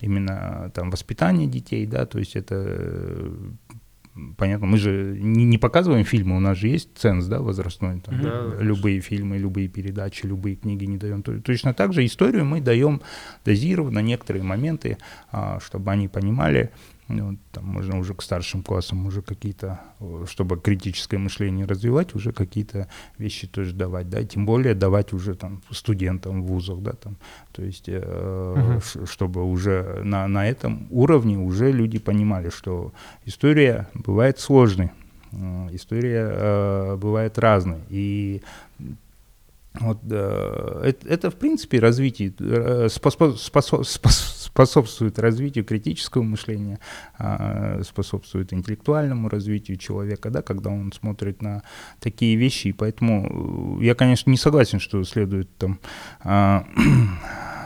[0.00, 3.30] именно там воспитания детей, да, то есть это
[4.36, 8.20] понятно, мы же не, не показываем фильмы, у нас же есть ценз, да, возрастной, там.
[8.22, 11.22] Да, да, любые фильмы, любые передачи, любые книги не даем.
[11.22, 13.00] То- Точно так же историю мы даем
[13.44, 14.98] дозированно некоторые моменты,
[15.32, 16.70] а, чтобы они понимали,
[17.10, 19.80] ну, там можно уже к старшим классам уже какие-то,
[20.26, 22.86] чтобы критическое мышление развивать, уже какие-то
[23.18, 27.16] вещи тоже давать, да, тем более давать уже там студентам в вузах, да, там,
[27.52, 32.92] то есть, э, ш- чтобы уже на, на этом уровне уже люди понимали, что
[33.26, 34.90] история бывает сложной,
[35.72, 38.42] история э, бывает разной, и
[39.78, 46.80] вот э, это, это, в принципе, развитие, э, спосо- спосо- спос- способствует развитию критического мышления,
[47.18, 51.62] а, способствует интеллектуальному развитию человека, да, когда он смотрит на
[52.00, 52.68] такие вещи.
[52.68, 55.78] И поэтому э, я, конечно, не согласен, что следует там
[56.24, 56.64] а,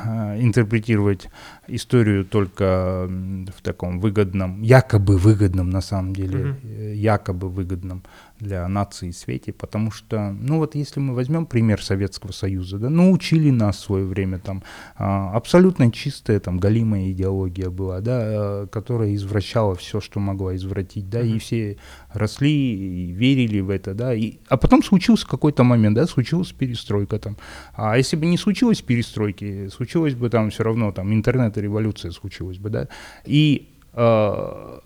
[0.39, 1.29] интерпретировать
[1.69, 8.03] историю только в таком выгодном, якобы выгодном на самом деле, э, якобы выгодном
[8.45, 13.11] для нации свете, потому что, ну вот если мы возьмем пример Советского Союза, да, ну
[13.11, 14.63] учили нас в свое время там
[14.97, 21.11] а, абсолютно чистая там галимая идеология была, да, э, которая извращала все, что могла извратить,
[21.11, 21.39] да, и Мгм.
[21.41, 21.77] все
[22.13, 27.19] росли и верили в это, да, и, а потом случился какой-то момент, да, случилась перестройка
[27.19, 27.37] там,
[27.75, 32.71] а если бы не случилось перестройки, случилось бы там все равно там интернет-революция случилась бы,
[32.71, 32.89] да,
[33.25, 34.79] и э,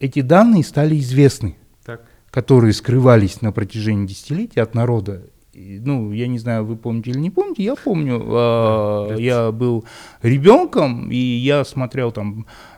[0.00, 1.56] эти данные стали известны,
[2.30, 5.22] которые скрывались на протяжении десятилетий от народа.
[5.54, 9.84] Ну, я не знаю, вы помните или не помните, я помню, Да, я был
[10.22, 12.46] ребенком, и я смотрел там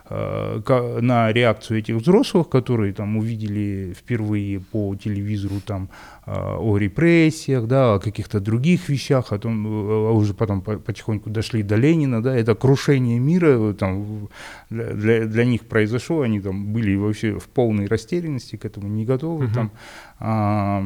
[1.01, 5.89] на реакцию этих взрослых, которые там увидели впервые по телевизору там
[6.25, 10.77] э, о репрессиях, да, о каких-то других вещах, о том, э, а уже потом по-
[10.77, 14.27] потихоньку дошли до Ленина, да, это крушение мира э, там
[14.69, 19.45] для, для, них произошло, они там были вообще в полной растерянности, к этому не готовы,
[19.45, 19.53] Мгм.
[19.53, 19.71] там,
[20.19, 20.81] а,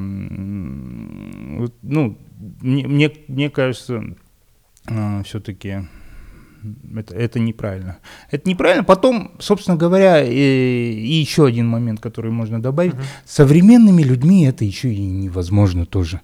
[1.82, 2.18] ну,
[2.62, 4.04] мне, мне, мне кажется,
[5.24, 5.88] все-таки
[6.96, 7.98] это, это неправильно.
[8.32, 8.84] Это неправильно.
[8.84, 12.94] Потом, собственно говоря, и, и еще один момент, который можно добавить.
[12.94, 13.04] Мгм.
[13.26, 16.22] Современными людьми это еще и невозможно тоже.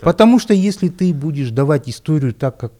[0.00, 2.72] Потому что если ты будешь давать историю так, как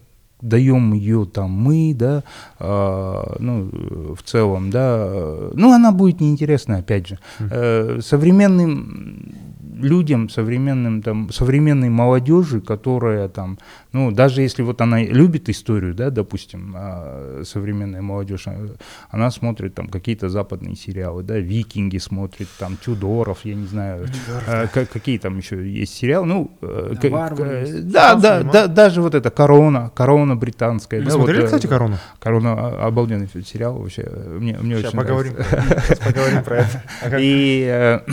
[0.44, 2.22] даем ее там мы, да,
[2.58, 7.18] а, ну, э, в целом, да, э, ну, она будет неинтересна, опять же.
[7.38, 9.34] Э, современным
[9.74, 13.58] людям, современным, там, современной молодежи, которая там,
[13.92, 18.66] ну, даже если вот она любит историю, да, допустим, а, современная молодежь, а,
[19.10, 24.06] она смотрит там какие-то западные сериалы, да, викинги смотрит, там, Тюдоров, я не знаю,
[24.46, 28.52] а, ка- какие там еще есть сериалы, ну, э, Да, к- да, да, нема.
[28.52, 30.98] да, даже вот эта корона, корона британская.
[31.00, 31.96] Вы да, смотрели, вот, э, кстати, «Корону»?
[32.20, 34.02] Корона а, обалденный сериал вообще,
[34.38, 35.92] мне, мне Сейчас очень поговорим, нравится.
[35.92, 36.04] это.
[36.04, 36.82] Поговорим про это.
[37.20, 38.00] И э,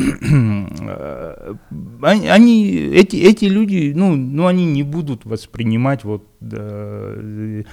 [0.81, 1.50] э,
[2.01, 7.63] они, эти, эти люди, ну, ну, они не будут воспринимать вот э,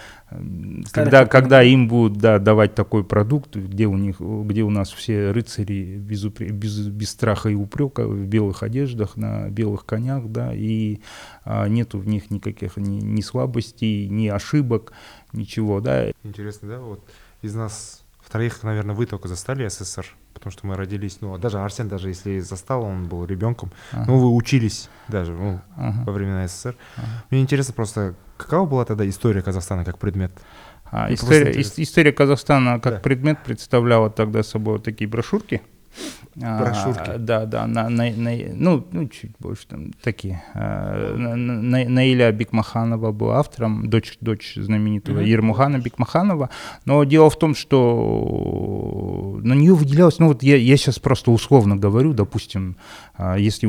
[0.92, 5.30] когда, когда им будут да, давать такой продукт, где у них, где у нас все
[5.30, 11.00] рыцари без, без, без страха и упрека в белых одеждах, на белых конях, да, и
[11.44, 14.92] а, нету в них никаких ни, ни слабостей, ни ошибок,
[15.32, 16.10] ничего, да.
[16.22, 16.80] Интересно, да?
[16.80, 17.04] Вот
[17.42, 20.04] из нас втроих, наверное, вы только застали СССР,
[20.34, 24.04] потому что мы родились, ну, а даже Арсен, даже если застал, он был ребенком, Ага,
[24.06, 26.76] ну, вы учились даже ну, ага, во времена СССР.
[26.96, 27.06] ага.
[27.30, 30.30] Мне интересно просто, какова была тогда история Казахстана как предмет?
[30.90, 33.00] А, Ну, история, история Казахстана как Да.
[33.00, 35.62] предмет представляла тогда собой вот такие брошюрки.
[36.40, 37.18] А, Брошюрки.
[37.18, 40.42] да, да, на, на- на- ну, ну, чуть больше там такие.
[40.54, 45.24] А, на- на- на- Наиля Бекмаханова была автором, дочь, дочь знаменитого Мгм.
[45.26, 46.50] Ермухана Бекмаханова.
[46.84, 51.76] Но дело в том, что на нее выделялось, ну вот я, я сейчас просто условно
[51.76, 52.76] говорю, допустим,
[53.16, 53.66] а, если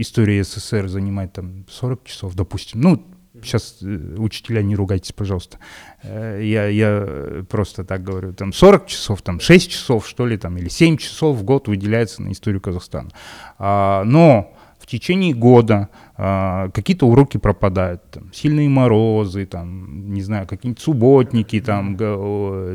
[0.00, 3.02] история СССР занимает там 40 часов, допустим, ну,
[3.42, 3.78] сейчас
[4.16, 5.58] учителя не ругайтесь, пожалуйста,
[6.02, 10.36] Э, я, я э, просто так говорю, там 40 часов, там 6 часов, что ли,
[10.36, 13.10] там, или 7 часов в год выделяется на историю Казахстана.
[13.58, 15.88] А, но в течение года
[16.20, 21.96] а, какие-то уроки пропадают, там, сильные морозы, там, не знаю, какие-нибудь субботники, там,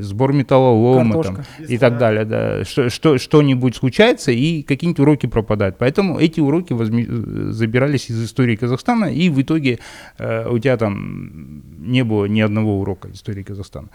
[0.01, 1.35] сбор металлолома, там,
[1.67, 5.77] и так далее, да, что, что, что-нибудь случается, и какие-нибудь уроки пропадают.
[5.77, 9.79] Поэтому эти уроки возьми- э, забирались из истории Казахстана, и в итоге
[10.19, 13.89] э, у тебя там не было ни одного урока истории Казахстана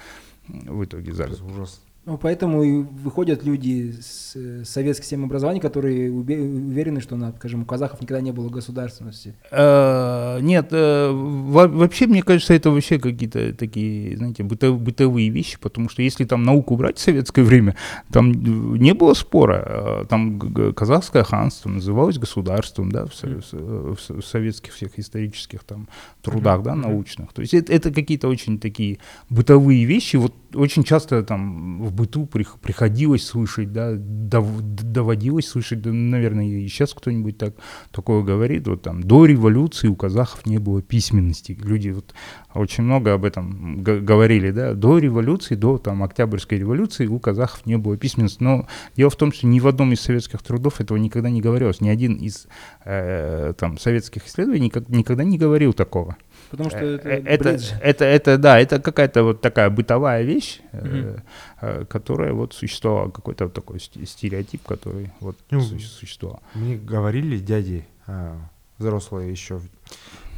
[0.46, 1.40] в итоге за год.
[1.40, 1.80] Ужас.
[2.08, 7.62] Ну, поэтому и выходят люди с э, советской системы образования, которые уверены, что, на, скажем,
[7.62, 9.34] у казахов никогда не было государственности.
[9.50, 15.58] Э, Нет, э, во- вообще, мне кажется, это вообще какие-то такие, знаете, быто- бытовые вещи,
[15.60, 17.76] потому что если там науку брать в советское время,
[18.10, 20.40] там не было спора, там
[20.72, 25.62] казахское ханство называлось государством, да, в, со- в со- в со- в советских всех исторических
[25.62, 25.88] там
[26.22, 27.34] трудах, да, научных.
[27.34, 28.96] То есть это, это какие-то очень такие
[29.28, 35.82] бытовые вещи, вот очень часто там в быту прих- приходилось слышать, да, дов- доводилось слышать,
[35.82, 37.54] да, наверное, и сейчас кто-нибудь так
[37.90, 41.58] такое говорит, вот там до революции у казахов не было письменности.
[41.62, 42.14] Люди вот
[42.54, 47.76] очень много об этом говорили, да, до революции, до там Октябрьской революции у казахов не
[47.76, 48.42] было письменности.
[48.42, 51.80] Но дело в том, что ни в одном из советских трудов этого никогда не говорилось.
[51.80, 52.46] Ни один из
[52.84, 56.16] э, там советских исследований никогда не говорил такого.
[56.51, 57.75] Потому что Э, это, э, это, бред же.
[57.81, 61.21] это, это, да, это какая-то вот такая бытовая вещь, э, Мгм.
[61.61, 66.39] э, которая вот существовала, какой-то вот такой сте- стереотип, который вот Ну, су- существовал.
[66.55, 68.35] Мне говорили дяди, а,
[68.77, 69.61] взрослые еще,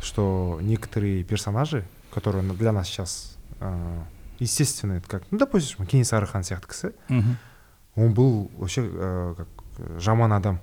[0.02, 1.84] что некоторые персонажи,
[2.14, 4.04] которые на- для нас сейчас а,
[4.40, 6.90] естественные, это как, ну, допустим, Кенесары хан сияқты кісі,
[7.96, 9.48] он был вообще э, как
[9.80, 10.60] э, жаман адам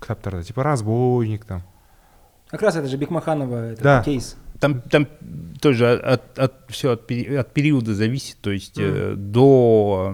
[0.00, 1.62] кітаптарда, типа разбойник там.
[2.50, 4.02] Как раз это же Бекмаханова, это Да.
[4.02, 4.36] кейс.
[4.59, 5.07] Там, там
[5.61, 10.13] тоже от, от, все от, от периода зависит, то есть э, до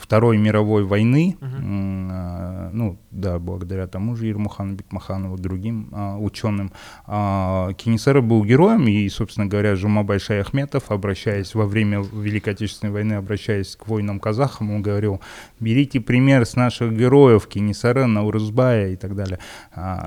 [0.00, 6.72] Второй мировой войны м, э, ну да, благодаря тому же Ермухану Бекмаханову, другим а, ученым,
[7.06, 13.12] а, Кенесары был героем, и, собственно говоря, Жумабай Шаяхметов, обращаясь во время Великой Отечественной войны,
[13.14, 15.20] обращаясь к воинам казахам, он говорил,
[15.60, 19.38] берите пример с наших героев Кенесары, Наурузбая и так далее.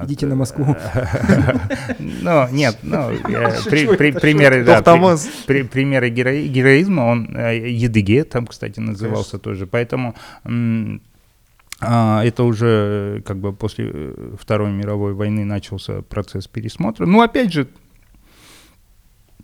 [0.03, 0.75] Идите на Москву.
[1.99, 3.11] Ну, нет, ну,
[3.46, 10.14] примеры, да, примеры героизма, он э, Едыге там, кстати, назывался тоже, поэтому
[11.84, 17.06] а, это уже как бы после э, Второй мировой войны начался процесс пересмотра.
[17.06, 17.66] Ну, опять же,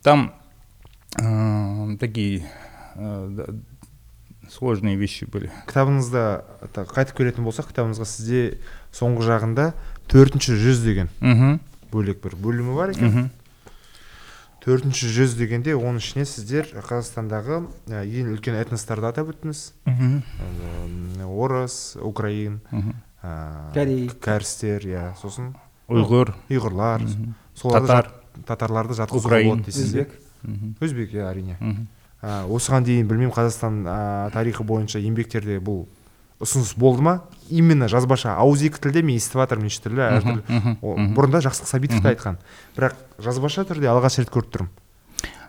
[0.03, 0.33] там
[1.21, 2.47] э, такие
[2.95, 3.47] э,
[4.51, 6.23] сложные вещи были кітабыңызда
[6.73, 8.43] қайтып келетін болсақ кітабыңызға сізде
[8.97, 9.67] соңғы жағында
[10.09, 11.11] төртінші жүз деген
[11.93, 13.29] бөлек бір бөлімі бар екен
[14.64, 17.60] Төртінші жүз дегенде оның ішіне сіздер қазақстандағы
[17.92, 19.64] ең үлкен этностарды атап өттіңіз.
[21.28, 22.62] Орыс украин
[23.76, 25.52] корей кәрістер иә сосын
[25.92, 27.04] ұйғыр ұйғырлар
[27.60, 28.12] татар.
[28.48, 30.16] татарларды жатқызуға болады дейсіз өзбек.
[30.80, 31.58] Өзбек иә әрине.
[32.24, 33.84] Осыған дейін білмеймін қазақстан
[34.32, 35.84] тарихы бойынша еңбектерде бұл
[36.43, 37.15] ұсыныс болды ма
[37.51, 40.77] именно жазбаша ауызекі тілде мен естіп жатырмын неше түрлі әртүрлі
[41.17, 42.39] бұрында жақсылық сәбитов та айтқан
[42.77, 44.77] бірақ жазбаша түрде алғаш рет көріп тұрмын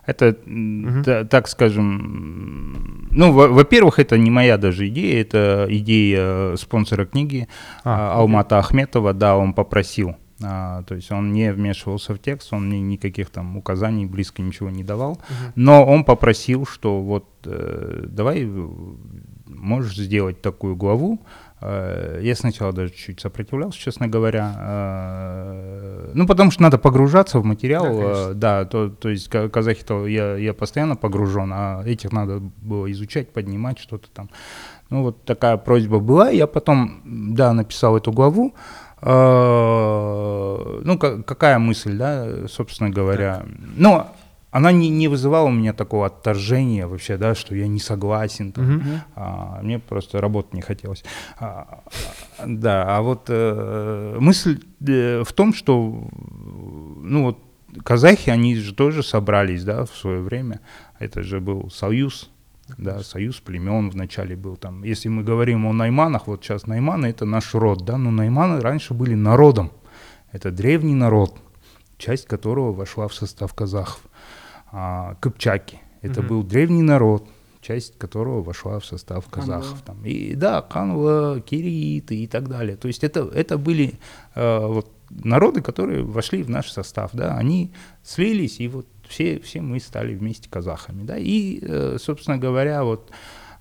[0.09, 7.47] Это, да, так скажем, ну, во-первых, это не моя даже идея, это идея спонсора книги
[7.83, 10.15] а, Алмата Ахметова, да, он попросил.
[10.41, 14.69] А, то есть он не вмешивался в текст, он мне никаких там указаний близко ничего
[14.69, 18.49] не давал, uh но он попросил, что вот э, давай
[19.64, 21.20] можешь сделать такую главу.
[21.60, 24.54] Э, я сначала даже чуть сопротивлялся, честно говоря.
[24.56, 28.34] Э, ну, потому что надо погружаться в материал.
[28.34, 33.32] Да, да то, то есть казахи-то я, я постоянно погружен, а этих надо было изучать,
[33.32, 34.30] поднимать что-то там.
[34.90, 36.30] Ну, вот такая просьба была.
[36.30, 37.00] Я потом,
[37.34, 38.54] да, написал эту главу.
[39.00, 43.36] Э, ну, какая мысль, да, собственно говоря.
[43.36, 43.46] Так.
[43.76, 44.06] Ну,
[44.54, 48.52] она не, не вызывала у меня такого отторжения вообще, да, что я не согласен.
[48.52, 48.84] Там, угу.
[49.16, 51.02] а, мне просто работать не хотелось.
[51.40, 51.82] А,
[52.46, 56.08] да, а вот э, мысль э, в том, что,
[57.02, 57.38] ну вот,
[57.82, 60.60] казахи, они же тоже собрались, да, в свое время.
[61.00, 62.30] Это же был союз,
[62.78, 64.84] да, союз племен вначале был там.
[64.84, 68.94] Если мы говорим о найманах, вот сейчас найманы это наш род, да, но найманы раньше
[68.94, 69.72] были народом.
[70.30, 71.36] Это древний народ,
[71.98, 74.00] часть которого вошла в состав казахов
[74.76, 75.78] а, Кыпчаки.
[76.02, 76.28] Это угу.
[76.28, 77.28] был древний народ,
[77.60, 79.80] часть которого вошла в состав казахов.
[79.82, 80.04] Там.
[80.04, 82.76] И да, Канва, Кириты и так далее.
[82.76, 83.94] То есть это, это были
[84.34, 87.10] э, вот, народы, которые вошли в наш состав.
[87.12, 87.36] Да?
[87.36, 87.72] Они
[88.02, 91.04] слились, и вот все, все мы стали вместе казахами.
[91.04, 91.16] Да?
[91.16, 93.12] И, э, собственно говоря, вот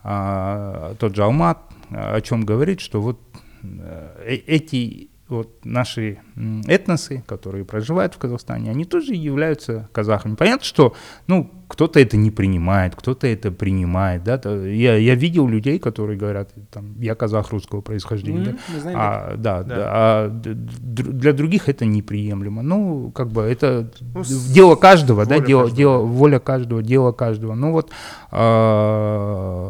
[0.03, 1.59] э, тот же Алмат
[1.93, 3.19] о чем говорит, что вот
[3.61, 6.19] э, эти вот наши
[6.67, 10.35] этносы, которые проживают в Казахстане, они тоже являются казахами.
[10.35, 10.93] Понятно, что
[11.27, 14.23] ну, кто-то это не принимает, кто-то это принимает.
[14.23, 14.39] Да?
[14.65, 18.57] Я, я видел людей, которые говорят, там, я казах русского происхождения.
[18.69, 18.91] Mm-hmm, да?
[18.95, 19.75] А, да, да.
[19.75, 22.61] Да, а для других это неприемлемо.
[22.61, 24.23] Ну, как бы это ну,
[24.53, 25.77] дело каждого, да, дело, каждого.
[25.77, 27.55] дело, воля каждого, дело каждого.
[27.55, 27.89] Ну вот,
[28.29, 29.63] а,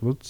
[0.00, 0.22] вот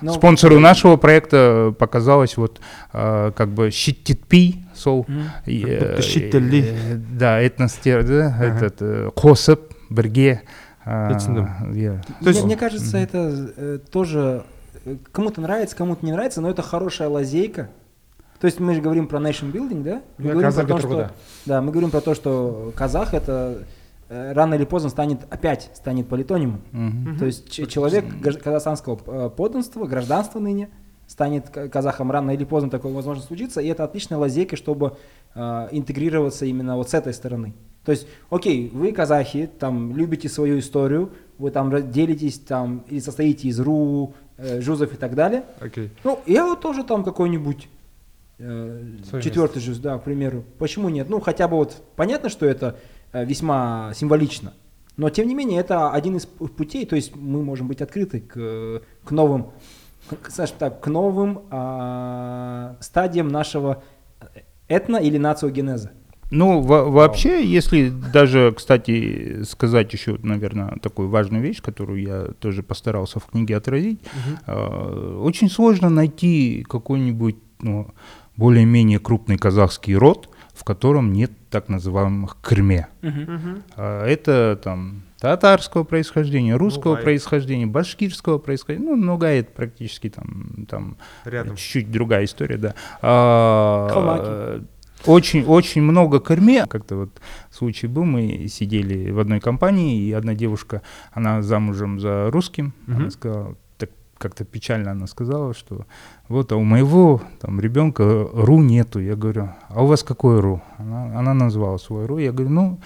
[0.00, 0.12] Но...
[0.12, 2.60] спонсору нашего проекта показалось вот
[2.92, 7.02] а, как бы щиттетпей сол mm-hmm.
[7.18, 8.56] да этностер да, uh-huh.
[8.56, 10.42] этот қосып бірге
[10.84, 13.02] түсіндім иә мне, мне кажется mm-hmm.
[13.02, 14.44] это э, тоже
[14.84, 17.70] э, кому-то нравится кому-то не нравится но это хорошая лазейка
[18.40, 21.10] то есть мы же говорим про nation building да мы Я говорим про то, что
[21.46, 23.62] да мы говорим про то что казах это э,
[24.09, 27.19] рано или поздно станет опять станет политонимом mm-hmm.
[27.19, 27.67] то есть mm-hmm.
[27.67, 28.05] человек
[28.43, 30.69] казахстанского подданства гражданства ныне
[31.07, 34.97] станет казахом рано или поздно такое возможно случиться и это отличная лазейка чтобы
[35.35, 37.53] э, интегрироваться именно вот с этой стороны
[37.89, 43.47] то есть, окей, вы казахи, там, любите свою историю, вы там делитесь там, или состоите
[43.47, 45.43] из РУ, э, жузов и так далее.
[45.59, 45.89] Окей.
[46.03, 47.67] Ну, я вот тоже там какой-нибудь
[48.37, 50.43] э, четвертый жуз, да, к примеру.
[50.59, 51.09] Почему нет?
[51.09, 52.75] Ну, хотя бы вот понятно, что это э,
[53.13, 54.53] весьма символично.
[54.97, 58.81] Но, тем не менее, это один из путей, то есть мы можем быть открыты к,
[59.05, 59.51] к новым,
[60.27, 63.83] скажем так, к новым э, стадиям нашего
[64.67, 65.91] этно- или нациогенеза.
[66.31, 72.61] Ну, во вообще, если даже, кстати, сказать еще, наверное, такую важную вещь, которую я тоже
[72.61, 74.37] постарался в книге отразить, угу.
[74.45, 77.87] э, очень сложно найти какой-нибудь ну,
[78.37, 80.29] более-менее крупный казахский род,
[80.59, 82.87] в котором нет так называемых крме.
[83.01, 83.13] Угу.
[83.77, 87.03] Э, это там татарского происхождения, русского Бугай.
[87.05, 91.55] происхождения, башкирского происхождения, ну, много это практически там там Рядом.
[91.55, 92.75] чуть-чуть другая история, да.
[93.01, 94.65] А, Калмаки.
[95.05, 96.65] очень, очень много корме.
[96.67, 97.09] Как-то вот
[97.51, 100.81] случай был, мы сидели в одной компании, и одна девушка,
[101.13, 102.97] она замужем за русским, Мгм.
[102.97, 103.55] она сказала,
[104.19, 105.85] как-то печально она сказала, что
[106.27, 108.99] вот, а у моего там ребенка РУ нету.
[108.99, 110.61] Я говорю, а у вас какой РУ?
[110.77, 112.19] Она, она назвала свой РУ.
[112.19, 112.79] Я говорю, ну,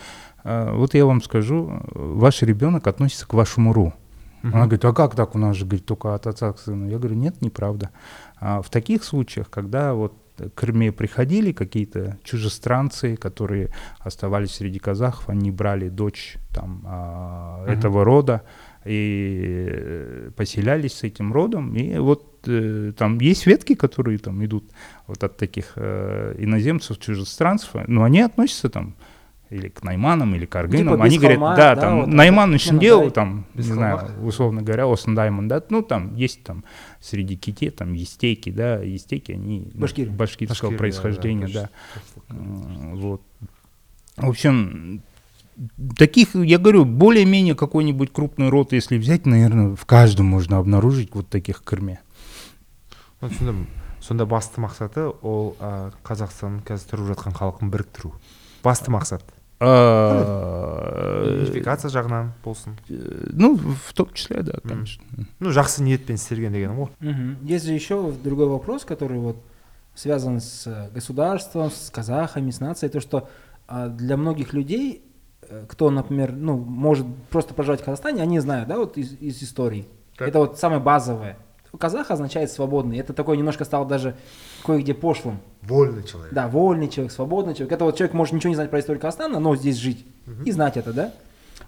[0.44, 3.94] а, вот я вам скажу, ваш ребенок относится к вашему РУ.
[4.44, 4.56] Мгм.
[4.56, 6.88] Она говорит, а как так у нас же, говорит, только от отца к сыну?
[6.88, 7.90] Я говорю, нет, неправда.
[8.40, 13.70] А в таких случаях, когда вот к Крыме приходили какие-то чужестранцы, которые
[14.00, 17.72] оставались среди казахов, они брали дочь там Мгм.
[17.72, 18.42] этого рода
[18.86, 21.76] и э, поселялись с этим родом.
[21.76, 24.66] И вот э, там есть ветки, которые там идут
[25.08, 28.96] вот от таких э, иноземцев, чужестранцев, но они относятся там
[29.50, 30.96] или к найманам, или к аргынам.
[30.96, 33.68] Типа они говорят, холма, да, да, там вот найман очень Ну, делал, да, там, без
[33.68, 34.16] не знаю, холма.
[34.28, 36.64] условно говоря, Осен Даймонд, да, ну там есть там
[37.00, 40.10] среди ките, там естейки, да, естейки, они Башкиры.
[40.10, 42.36] башкирского Башкирия, происхождения, да, да.
[42.36, 43.22] М, Вот.
[44.18, 45.04] В общем,
[45.97, 51.29] таких, я говорю, более-менее какой-нибудь крупный род, если взять, наверное, в каждом можно обнаружить вот
[51.29, 52.01] таких в Крыме.
[53.21, 53.66] Ну, түсіндім
[53.99, 58.12] сонда басты мақсаты ол ә, қазақстанның қазір тұрып жатқан халқын біріктіру
[58.62, 59.25] басты мақсат
[59.59, 65.03] А, идентификация жағынан болсын э, Ну, в том числе, да, конечно.
[65.41, 67.39] ну жақсы ниетпен істелген дегенім ғой Мгм.
[67.43, 69.43] Есть же еще другой вопрос, который вот
[69.97, 73.29] связан с э, государством, с казахами, с нацией, то что
[73.66, 75.12] а, для многих людей, э,
[75.68, 79.86] кто, например, ну, может просто проживать в Казахстане, они знают, да, вот из, из истории.
[80.18, 80.28] Так.
[80.28, 81.38] Это вот самое базовое.
[81.78, 82.99] Казах означает свободный.
[82.99, 84.16] Это такое немножко стало даже
[84.64, 85.39] кое-где пошлым.
[85.64, 87.74] вольный человек Да, вольный человек, свободный человек.
[87.74, 90.06] Это вот человек может ничего не знать про историю Казахстана, но здесь жить
[90.45, 91.12] и знать это, да?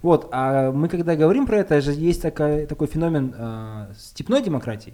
[0.01, 4.93] Вот, а мы когда говорим про это, же есть такая, такой феномен э, степной демократии.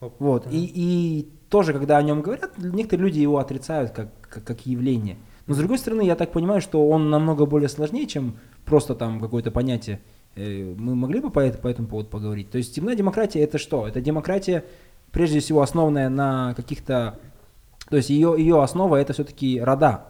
[0.00, 0.14] Оп.
[0.18, 4.64] Вот, и, и тоже, когда о нем говорят, некоторые люди его отрицают как, как, как
[4.64, 5.18] явление.
[5.46, 9.20] Но с другой стороны, я так понимаю, что он намного более сложнее, чем просто там
[9.20, 10.00] какое-то понятие.
[10.36, 12.50] Э, Мы могли бы по, это- по этому поводу поговорить?
[12.50, 13.86] То есть степная демократия это что?
[13.88, 14.64] Это демократия,
[15.10, 17.18] прежде всего, основанная на каких-то...
[17.88, 20.04] То есть ее, ее основа это все-таки рода.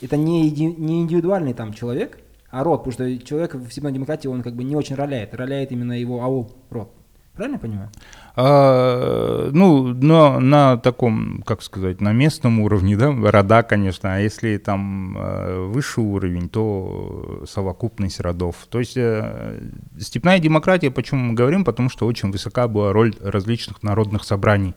[0.00, 2.18] Это не, иди- не индивидуальный там человек,
[2.50, 5.34] а род, потому что человек в степной демократии, он как бы не очень роляет.
[5.34, 6.92] Роляет именно его аул, род.
[7.34, 7.90] Правильно я понимаю?
[8.36, 14.56] А, ну, но на таком, как сказать, на местном уровне, да, рода, конечно, а если
[14.58, 18.66] там э, высший уровень, то совокупность родов.
[18.68, 19.60] То есть э,
[19.98, 24.74] степная демократия, почему мы говорим, потому что очень высока была роль различных народных собраний.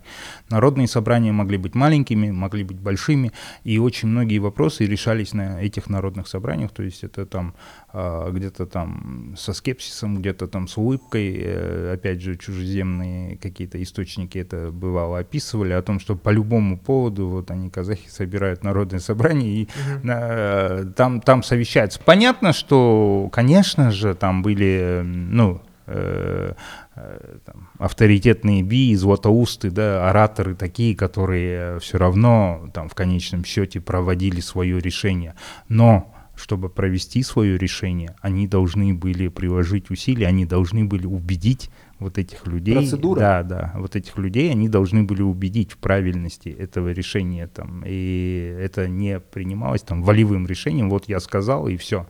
[0.50, 3.32] Народные собрания могли быть маленькими, могли быть большими,
[3.64, 7.56] и очень многие вопросы решались на этих народных собраниях, то есть это там
[7.96, 14.38] а, где-то там со скепсисом, где-то там с улыбкой, э, опять же, чужеземные какие-то источники
[14.38, 19.50] это бывало описывали, о том, что по любому поводу вот они, казахи, собирают народное собрание
[19.50, 19.68] и
[20.04, 22.00] э, там, там совещаются.
[22.00, 26.54] Понятно, что, конечно же, там были, ну, э,
[26.96, 33.82] э, там, авторитетные би, златоусты, да, ораторы такие, которые все равно там в конечном счете
[33.82, 35.36] проводили свое решение.
[35.68, 41.70] Но чтобы провести свое решение, они должны были приложить усилия, они должны были убедить
[42.04, 42.76] вот этих людей.
[42.76, 43.20] Процедура.
[43.20, 48.56] Да, да, вот этих людей они должны были убедить в правильности этого решения там, и
[48.60, 50.90] это не принималось там волевым решением.
[50.90, 52.06] Вот я сказал и все.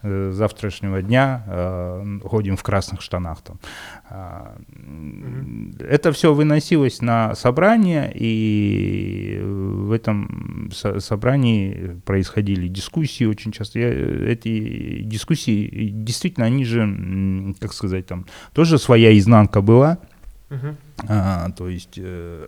[0.00, 3.58] С завтрашнего дня э, ходим в красных штанах там.
[4.08, 4.56] А,
[5.80, 13.80] Это все выносилось на собрание, и в этом со- собрании происходили дискуссии очень часто.
[13.80, 19.98] Я, э, эти дискуссии, действительно, они же, как сказать, там тоже своя изнанка была.
[20.50, 20.76] Мгм.
[21.08, 22.46] А, то есть, э,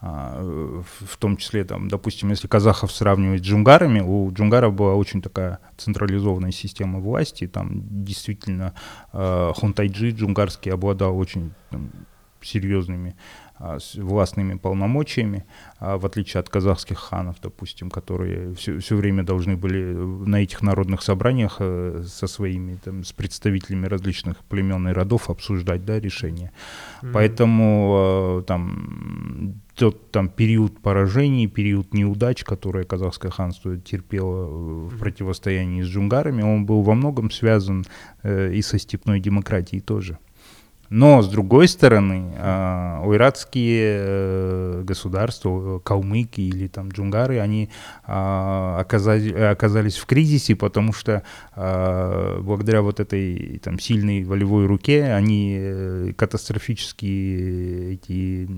[0.00, 0.84] в
[1.16, 5.58] в том числе, там, допустим, если казахов сравнивать с джунгарами, у джунгаров была очень такая
[5.76, 8.74] централизованная система власти, там действительно
[9.12, 11.90] э, хунтайджи джунгарский обладал очень там,
[12.42, 13.16] серьезными
[13.58, 15.46] а, властными полномочиями,
[15.78, 21.02] а, в отличие от казахских ханов, допустим, которые все, время должны были на этих народных
[21.02, 26.52] собраниях э, со своими, там, с представителями различных племен и родов обсуждать, да, решения.
[27.12, 34.98] Поэтому э, там тот там период поражений, период неудач, который казахское ханство терпело э, в
[34.98, 37.84] противостоянии с джунгарами, он был во многом связан
[38.22, 40.18] э, и со степной демократией тоже.
[40.90, 47.70] Но, с другой стороны, э, ойратские э, государства, калмыки или там джунгары, они
[48.06, 51.22] э, оказали, оказались в кризисе, потому что
[51.54, 58.48] э, благодаря вот этой там сильной волевой руке они э, катастрофические эти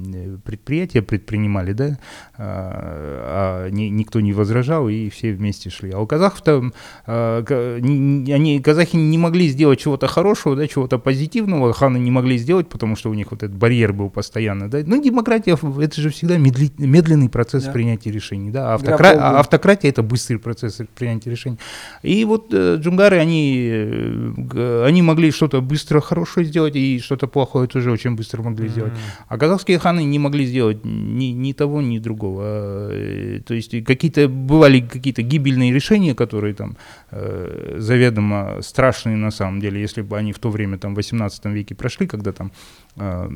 [0.44, 1.96] предприятия предпринимали, да, э,
[2.38, 5.92] а ни, никто не возражал, и все вместе шли.
[5.92, 6.72] А у казахов там,
[7.06, 12.68] э, они, казахи не могли сделать чего-то хорошего, да, чего-то позитивного, ханы не могли сделать,
[12.68, 14.68] потому что у них вот этот барьер был постоянно.
[14.68, 14.78] Да?
[14.84, 17.72] Ну, демократия— это же всегда медли, медленный процесс да.
[17.72, 18.50] принятия решений.
[18.50, 18.74] Да?
[18.74, 19.10] Автокра...
[19.18, 21.58] А автократия— это быстрый процесс принятия решений.
[22.02, 27.68] И вот э, джунгары, они, э, они могли что-то быстро хорошее сделать, и что-то плохое
[27.68, 28.70] тоже очень быстро могли mm-hmm.
[28.70, 28.92] сделать.
[29.28, 32.88] А казахские ханы не могли сделать ни, ни того, ни другого.
[32.90, 36.76] Э, то есть какие-то бывали какие-то гибельные решения, которые там
[37.10, 41.44] э, заведомо страшные на самом деле, если бы они в то время, там, в 18
[41.46, 42.52] веке прошли, когда там
[42.96, 43.28] э,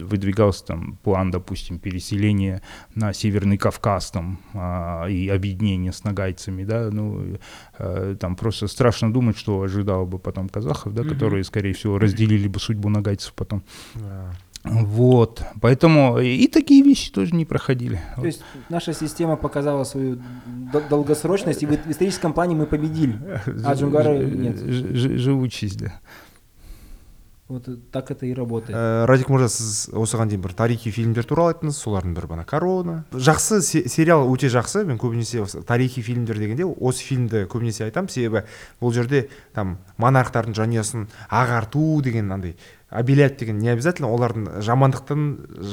[0.00, 2.60] выдвигался там план, допустим, переселения
[2.94, 7.38] на Северный Кавказ там э, и объединения с нагайцами, да, ну,
[7.78, 11.08] э, там просто страшно думать, что ожидало бы потом казахов, да, mm-hmm.
[11.08, 13.62] которые, скорее всего, разделили бы судьбу нагайцев потом.
[13.94, 14.32] Yeah.
[14.64, 18.00] Вот, поэтому и такие вещи тоже не проходили.
[18.16, 20.20] То есть наша система показала свою
[20.90, 23.18] долгосрочность, и в историческом плане мы победили,
[23.64, 24.58] а Джунгары нет.
[24.58, 26.00] Живучесть, да.
[27.48, 28.76] Вот так это и работает.
[28.76, 31.78] Ә, радик мырза сіз осыған дейін бір тарихи фильмдер туралы айттыңыз.
[31.80, 34.84] Солардың бірі бана корона жақсы сериал өте жақсы.
[34.84, 38.12] Мен көбінесе тарихи фильмдер дегенде осы фильмді көбінесе айтамын.
[38.12, 38.44] Себебі
[38.82, 42.56] бұл жерде там монархтардың жанұясын ағарту деген андай
[42.90, 45.24] обелять деген не обязательно олардың жамандықтың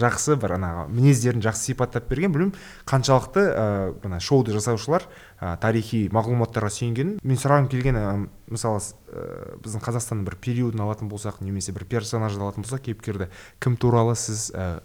[0.01, 2.55] жақсы бір ана мінездерін жақсы сипаттап берген білмеймін.
[2.85, 5.07] Қаншалықты ә, мына шоуды жасаушылар
[5.39, 8.05] ә, тарихи мағлұматтарға сүйенгенін мен сұрағым келген ә,
[8.51, 13.29] мысалы ә, біздің қазақстанның бір периодын алатын болсақ немесе бір персонажды алатын болсақ кейіпкерді
[13.63, 14.81] кім туралы сіз ә,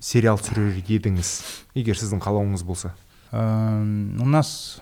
[0.00, 1.34] сериал түсірер едіңіз?
[1.76, 2.94] Егер сіздің қалауыңыз болса.
[3.34, 4.80] У нас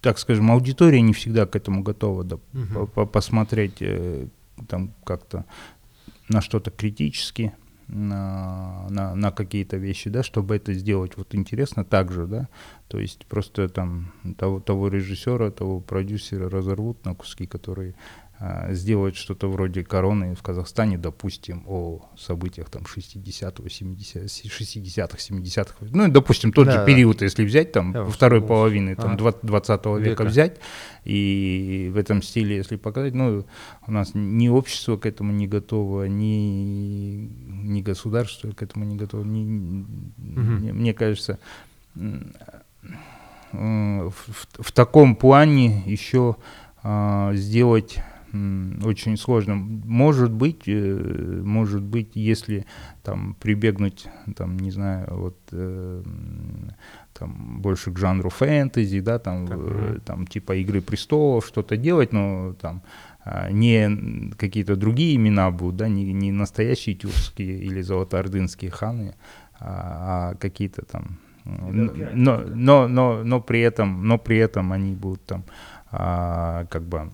[0.00, 2.86] так скажем, аудитория не всегда к этому готова да, угу.
[2.86, 4.26] по посмотреть э,
[4.68, 5.44] там как-то
[6.28, 7.52] на что-то критически,
[7.88, 12.48] на, на, на какие-то вещи, да, чтобы это сделать вот интересно так же, да,
[12.88, 17.94] то есть просто там того, того режиссера, того продюсера разорвут на куски, которые
[18.70, 26.08] сделать что-то вроде короны в Казахстане, допустим, о событиях там 60-го, 70 60-х, 70-х, ну,
[26.08, 27.26] допустим, тот да, же период, да.
[27.26, 30.58] если взять, там, да, второй половины там, 20 века, века взять,
[31.04, 33.44] и в этом стиле, если показать, ну,
[33.86, 39.22] у нас ни общество к этому не готово, ни, ни государство к этому не готово,
[39.22, 40.40] ни, угу.
[40.40, 41.38] мне, мне кажется,
[41.94, 42.22] в,
[43.52, 44.14] в,
[44.60, 46.36] в таком плане еще
[46.82, 48.02] а, сделать
[48.32, 49.54] очень сложно.
[49.56, 52.64] Может быть, э, может быть, если
[53.02, 54.06] там прибегнуть,
[54.36, 56.02] там, не знаю, вот э,
[57.12, 62.54] там больше к жанру фэнтези, да, там, э, там типа Игры престолов, что-то делать, но
[62.60, 62.82] там
[63.24, 69.14] а, не какие-то другие имена будут, да, не, не настоящие тюркские или золотоордынские ханы,
[69.58, 75.24] а, а какие-то там но, но, но, но при этом, но при этом они будут
[75.24, 75.44] там
[75.90, 77.10] а, как бы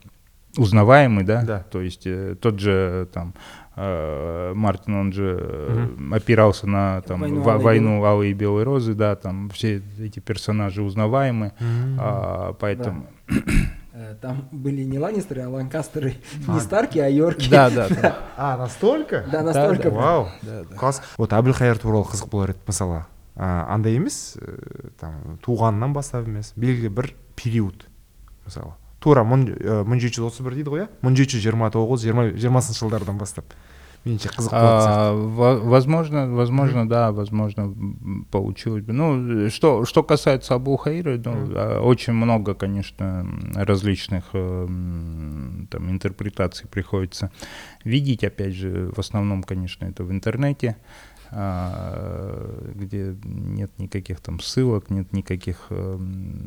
[0.57, 1.43] узнаваемый, да?
[1.43, 1.59] Да.
[1.59, 3.34] То есть э, тот же там
[3.76, 6.16] э, Мартин, он же угу.
[6.16, 10.82] опирался на там войну, во, войну Алые и Белые Розы, да, там все эти персонажи
[10.82, 11.99] узнаваемы, угу.
[11.99, 13.07] а, поэтому...
[13.28, 13.36] Да.
[13.93, 16.16] Э, там были не Ланнистеры, а Ланкастеры,
[16.47, 17.49] а, не Старки, а Йорки.
[17.49, 18.18] Да, да, да.
[18.38, 19.26] А, настолько?
[19.32, 19.89] Да, настолько.
[19.89, 20.30] Вау.
[20.78, 21.01] Класс.
[21.18, 23.03] Вот әбілхайыр туралы қызық болар еді мысалы
[23.36, 24.38] андай емес
[24.99, 27.86] там туғаннан бастап емес белгілі бір период
[28.45, 28.74] мысалы
[29.05, 29.47] тура мың
[29.88, 32.84] мың жеті жүз отыз бір дейді ғой иә мың жеті жүз жиырма тоғыз жиырма жиырмасыншы
[32.86, 33.55] жылдардан бастап
[34.05, 37.74] меніңше қызық болады возможно возможно да возможно
[38.32, 44.66] получилось бы ну что что касается Абу Хаира ну, очень много конечно различных э,
[45.70, 47.32] там интерпретаций приходится
[47.84, 54.91] видеть опять же в основном конечно это в интернете а, где нет никаких там ссылок,
[54.91, 55.99] нет никаких э,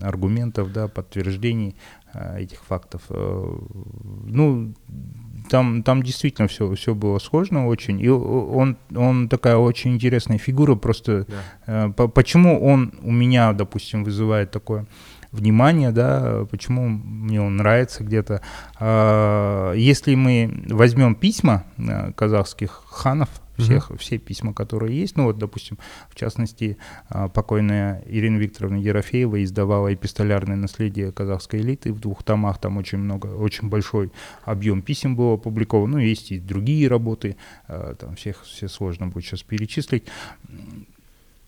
[0.01, 1.75] аргументов, да, подтверждений
[2.13, 3.01] э, этих фактов.
[3.09, 3.57] Э,
[4.25, 4.73] ну,
[5.49, 7.99] там, там действительно все, все было сложно очень.
[7.99, 11.25] И он, он такая очень интересная фигура, просто
[11.65, 11.89] да.
[11.89, 14.85] по, почему он у меня, допустим, вызывает такое
[15.31, 18.41] внимание, да, почему мне он нравится где-то.
[18.79, 21.65] А, если мы возьмем письма
[22.15, 25.15] казахских ханов, всех, все письма, которые есть.
[25.15, 25.77] Ну вот, допустим,
[26.09, 32.59] в частности, а, покойная Ирина Викторовна Ерофеева издавала эпистолярное наследие казахской элиты в двух томах,
[32.59, 34.11] там очень много, очень большой
[34.43, 37.35] объем писем был опубликован, ну, есть и другие работы,
[37.67, 40.05] а, там всех все сложно будет сейчас перечислить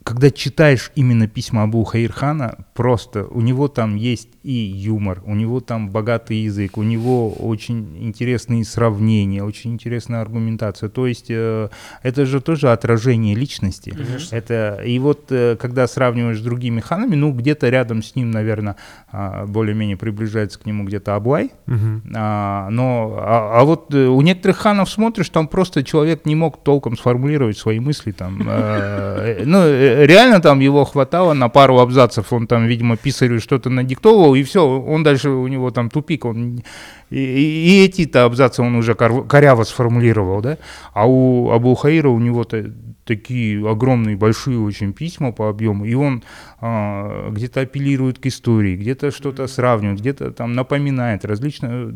[0.03, 5.59] когда читаешь именно письма Абу Хаирхана, просто у него там есть и юмор, у него
[5.59, 10.89] там богатый язык, у него очень интересные сравнения, очень интересная аргументация.
[10.89, 11.69] То есть э,
[12.01, 13.91] это же тоже отражение личности.
[13.91, 14.35] Конечно.
[14.35, 18.77] Это и вот э, когда сравниваешь с другими ханами, ну где-то рядом с ним, наверное,
[19.11, 22.03] э, более-менее приближается к нему где-то Аблай, Мгм.
[22.15, 26.63] а, но, а, а вот э, у некоторых ханов смотришь, там просто человек не мог
[26.63, 28.11] толком сформулировать свои мысли.
[28.11, 32.31] Там, э, ну, э, реально там его хватало на пару абзацев.
[32.33, 36.25] Он там, видимо, писарю что-то надиктовывал, и все, он дальше, у него там тупик.
[36.25, 36.61] Он,
[37.09, 40.57] и, и- и эти-то абзацы он уже кор- коряво сформулировал, да?
[40.93, 42.73] А у Абу Хаира у него-то
[43.05, 46.23] такие огромные, большие очень письма по объему, и он
[46.61, 51.93] а, где-то апеллирует к истории, где-то что-то сравнивает, где-то там напоминает различно.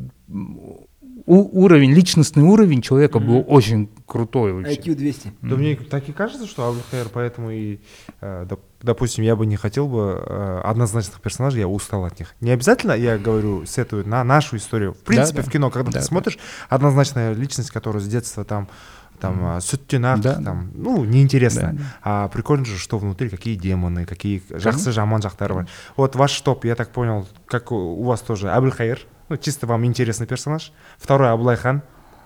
[1.27, 4.75] У- уровень, личностный уровень человека был очень крутой вообще.
[4.75, 5.33] IQ 200.
[5.41, 7.79] Да мне так и кажется, что Абдулхайр, поэтому и,
[8.21, 12.35] э, доп- допустим, я бы не хотел бы э, однозначных персонажей, я устал от них.
[12.41, 14.93] Не обязательно, я говорю, сетую на нашу историю.
[14.93, 15.47] В принципе, да.
[15.47, 16.05] в кино, когда Да, ты да.
[16.05, 16.37] смотришь,
[16.69, 18.67] однозначная личность, которая с детства там
[19.19, 21.61] там а, Сүттенақ, Да, там, ну, неинтересно.
[21.61, 21.83] Да, да.
[22.03, 25.67] А прикольно же, что внутри, какие демоны, какие жақсы жаман жақтары бар.
[25.95, 28.99] Вот ваш топ, я так понял, как у вас тоже, Абылхайыр,
[29.29, 30.71] ну, чисто вам интересный персонаж.
[30.97, 31.81] Второй Аблайхан.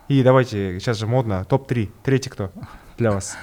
[0.07, 1.91] И давайте, сейчас же модно, топ-3.
[2.03, 2.51] Третий кто
[2.97, 3.37] для вас?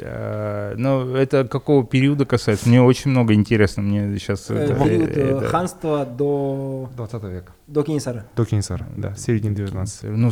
[0.00, 2.68] Э, Ну, это какого периода касается?
[2.68, 3.82] Мне очень много интересно.
[3.82, 4.46] Мне сейчас...
[4.50, 7.52] Э, период э, ханства до, 20 века.
[7.66, 8.24] до Кенесары.
[8.36, 10.30] До Кенесара, да, середины 19 Ну,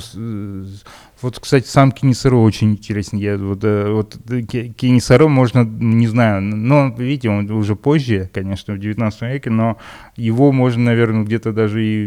[1.22, 3.18] вот, кстати, сам Кенисаро очень интересен.
[3.18, 4.16] Я вот, вот
[4.48, 9.76] Ке- Кенисаро можно, не знаю, но, видите, он уже позже, конечно, в 19 веке, но
[10.16, 12.06] его можно, наверное, где-то даже и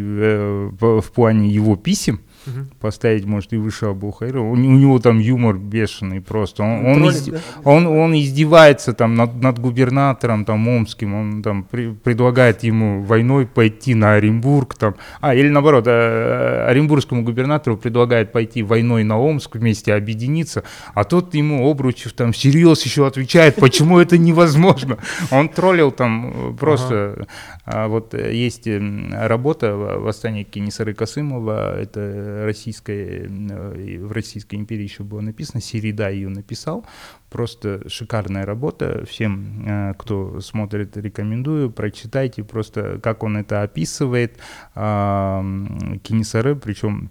[0.79, 2.21] в, в плане его писем
[2.79, 4.39] поставить, может, и выше Абу Хайра.
[4.39, 6.63] У, у него там юмор бешеный просто.
[6.63, 7.39] Он, он, да?
[7.63, 13.45] он, он издевается там над, над губернатором там омским, он там при- предлагает ему войной
[13.45, 19.55] пойти на Оренбург там, а или наоборот э, оренбургскому губернатору предлагает пойти войной на Омск
[19.55, 20.63] вместе объединиться,
[20.93, 24.97] а тот ему Обручев там всерьез еще отвечает, почему это невозможно.
[25.31, 27.27] Он троллил там э, просто.
[27.65, 28.67] А вот э, есть
[29.11, 36.29] работа «Восстание Кенисары Касымова», это российская, э, в Российской империи еще было написано, Середа ее
[36.29, 36.85] написал,
[37.29, 44.37] просто шикарная работа, всем, э, кто смотрит, рекомендую, прочитайте просто, как он это описывает,
[44.75, 47.09] а, м, Кенисары, причем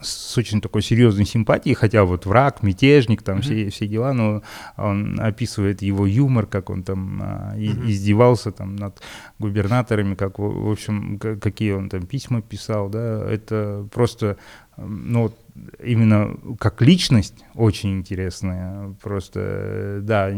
[0.00, 4.42] с очень такой серьезной симпатией, хотя вот враг, мятежник, там все, все дела, но
[4.76, 9.00] он описывает его юмор, как он там а, и- издевался там над
[9.38, 14.36] губернаторами, как, в общем, какие он там письма писал, да, это просто,
[14.76, 15.30] ну,
[15.84, 20.30] именно как личность очень интересная, просто, э, да,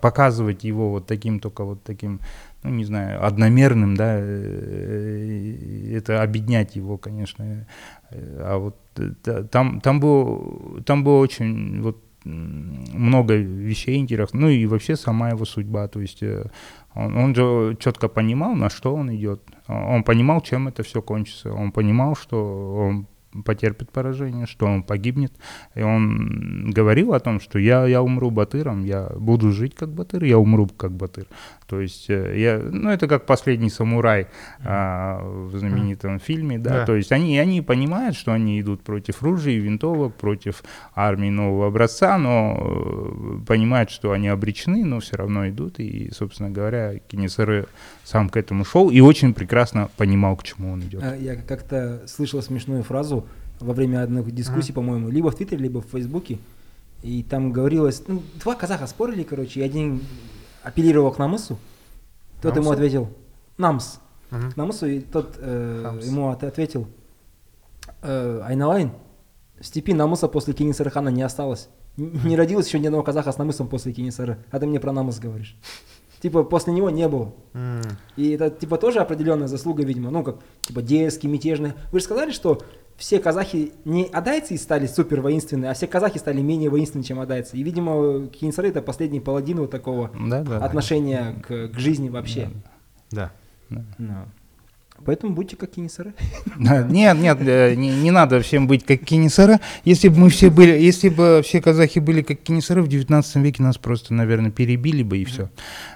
[0.00, 2.20] показывать его вот таким, только вот таким,
[2.62, 7.66] ну, не знаю, одномерным, да, э, это объединять его, конечно,
[8.10, 14.42] э, а вот э, та- там, там, было, там было очень вот, много вещей интересных,
[14.42, 16.50] ну и вообще сама его судьба, то есть э,
[16.94, 21.52] он, он же четко понимал, на что он идет, он понимал, чем это все кончится,
[21.52, 23.06] он понимал, что он
[23.44, 25.32] потерпит поражение, что он погибнет,
[25.74, 30.24] и он говорил о том, что я, я умру батыром, я буду жить как батыр,
[30.24, 31.26] я умру как батыр.
[31.66, 34.26] То есть э, я, ну это как последний самурай
[34.64, 36.86] а, в знаменитом фильме, да, Да.
[36.86, 42.18] то есть они, они понимают, что они идут против ружей, винтовок, против армии нового образца,
[42.18, 47.66] но э, понимают, что они обречены, но все равно идут, и, собственно говоря, Кенесары
[48.10, 51.02] сам к этому шел и очень прекрасно понимал, к чему он идет.
[51.02, 53.24] А, Я как-то слышал смешную фразу
[53.60, 56.38] во время одной дискуссии, по-моему, либо в Твиттере, либо в Фейсбуке.
[57.02, 60.00] И там говорилось, ну, два казаха спорили, короче, и один
[60.64, 61.58] апеллировал к намысу,
[62.42, 62.72] тот ему Намысу?
[62.72, 63.08] ответил,
[63.58, 63.98] намс,
[64.30, 64.52] Мгм.
[64.52, 66.86] к намысу, и тот э, ему от- ответил,
[68.02, 68.90] э, Айналайн,
[69.60, 71.68] в степи намыса после Кенисары хана не осталось.
[71.96, 75.18] Не родилось еще ни одного казаха с намысом после Кенисары, а ты мне про намыс
[75.18, 75.56] говоришь.
[76.20, 77.34] Типа после него не было.
[77.54, 77.80] М.
[78.16, 81.72] И это типа тоже определенная заслуга, видимо, ну как типа дерзкий, мятежный.
[81.92, 82.62] Вы же сказали, что
[82.96, 87.56] все казахи не адайцы стали супер воинственные, а все казахи стали менее воинственны, чем адайцы.
[87.56, 90.58] И, видимо, Кинсары это последний паладин вот такого Да, да.
[90.58, 92.50] отношения к, к жизни вообще.
[93.10, 93.32] Да.
[93.70, 93.82] Ну.
[95.04, 96.14] Поэтому будьте как кинесары.
[96.58, 99.58] Да, Нет, нет, э, не, не надо всем быть как кинесары.
[99.84, 103.62] Если бы мы все были, если бы все казахи были как кинесары, в 19 веке
[103.62, 105.48] нас просто, наверное, перебили бы и все.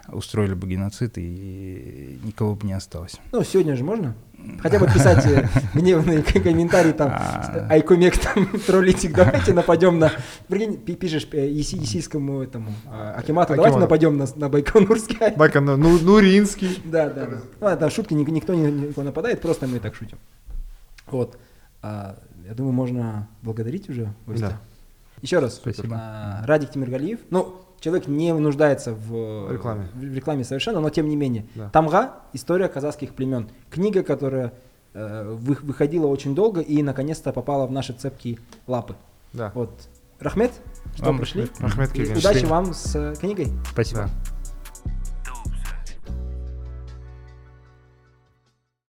[0.08, 3.16] Устроили бы геноцид, и никого бы не осталось.
[3.32, 4.14] Ну, сегодня же можно?
[4.60, 7.66] Хотя бы писать э, гневные комментарии там, А.
[7.70, 10.10] Айкумек там, троллитик, давайте нападем на...
[10.48, 15.18] Прикинь, пи- пишешь э, Еси- Есийскому этому а, Акимату, давайте нападем на, Байконурский.
[15.36, 16.80] Байкон, ну, Нуринский.
[16.84, 17.28] Да, да.
[17.60, 20.18] Ну, это шутки, ник- никто не, нападает, просто мы так шутим.
[21.06, 21.36] Вот.
[21.82, 22.16] А,
[22.46, 24.48] я думаю, можно благодарить уже гостя.
[24.48, 24.60] Да.
[25.22, 25.54] Еще раз.
[25.56, 25.96] Спасибо.
[26.00, 27.20] А, Радик Тимиргалиев.
[27.30, 29.88] Ну, человек не нуждается в Рекламе.
[29.94, 31.44] в рекламе совершенно, но тем не менее.
[31.54, 31.68] Да.
[31.68, 33.50] Тамга– история казахских племен.
[33.70, 34.54] Книга, которая
[34.94, 38.96] э, вы- выходила очень долго и наконец-то попала в наши цепкие лапы.
[39.34, 39.52] Да.
[39.54, 39.70] Вот.
[40.18, 40.52] Рахмет,
[40.94, 41.46] что Вам пришли.
[41.58, 41.90] рахмет.
[42.16, 43.48] Удачи вам с э, книгой.
[43.70, 44.02] Спасибо.
[44.04, 44.33] Да.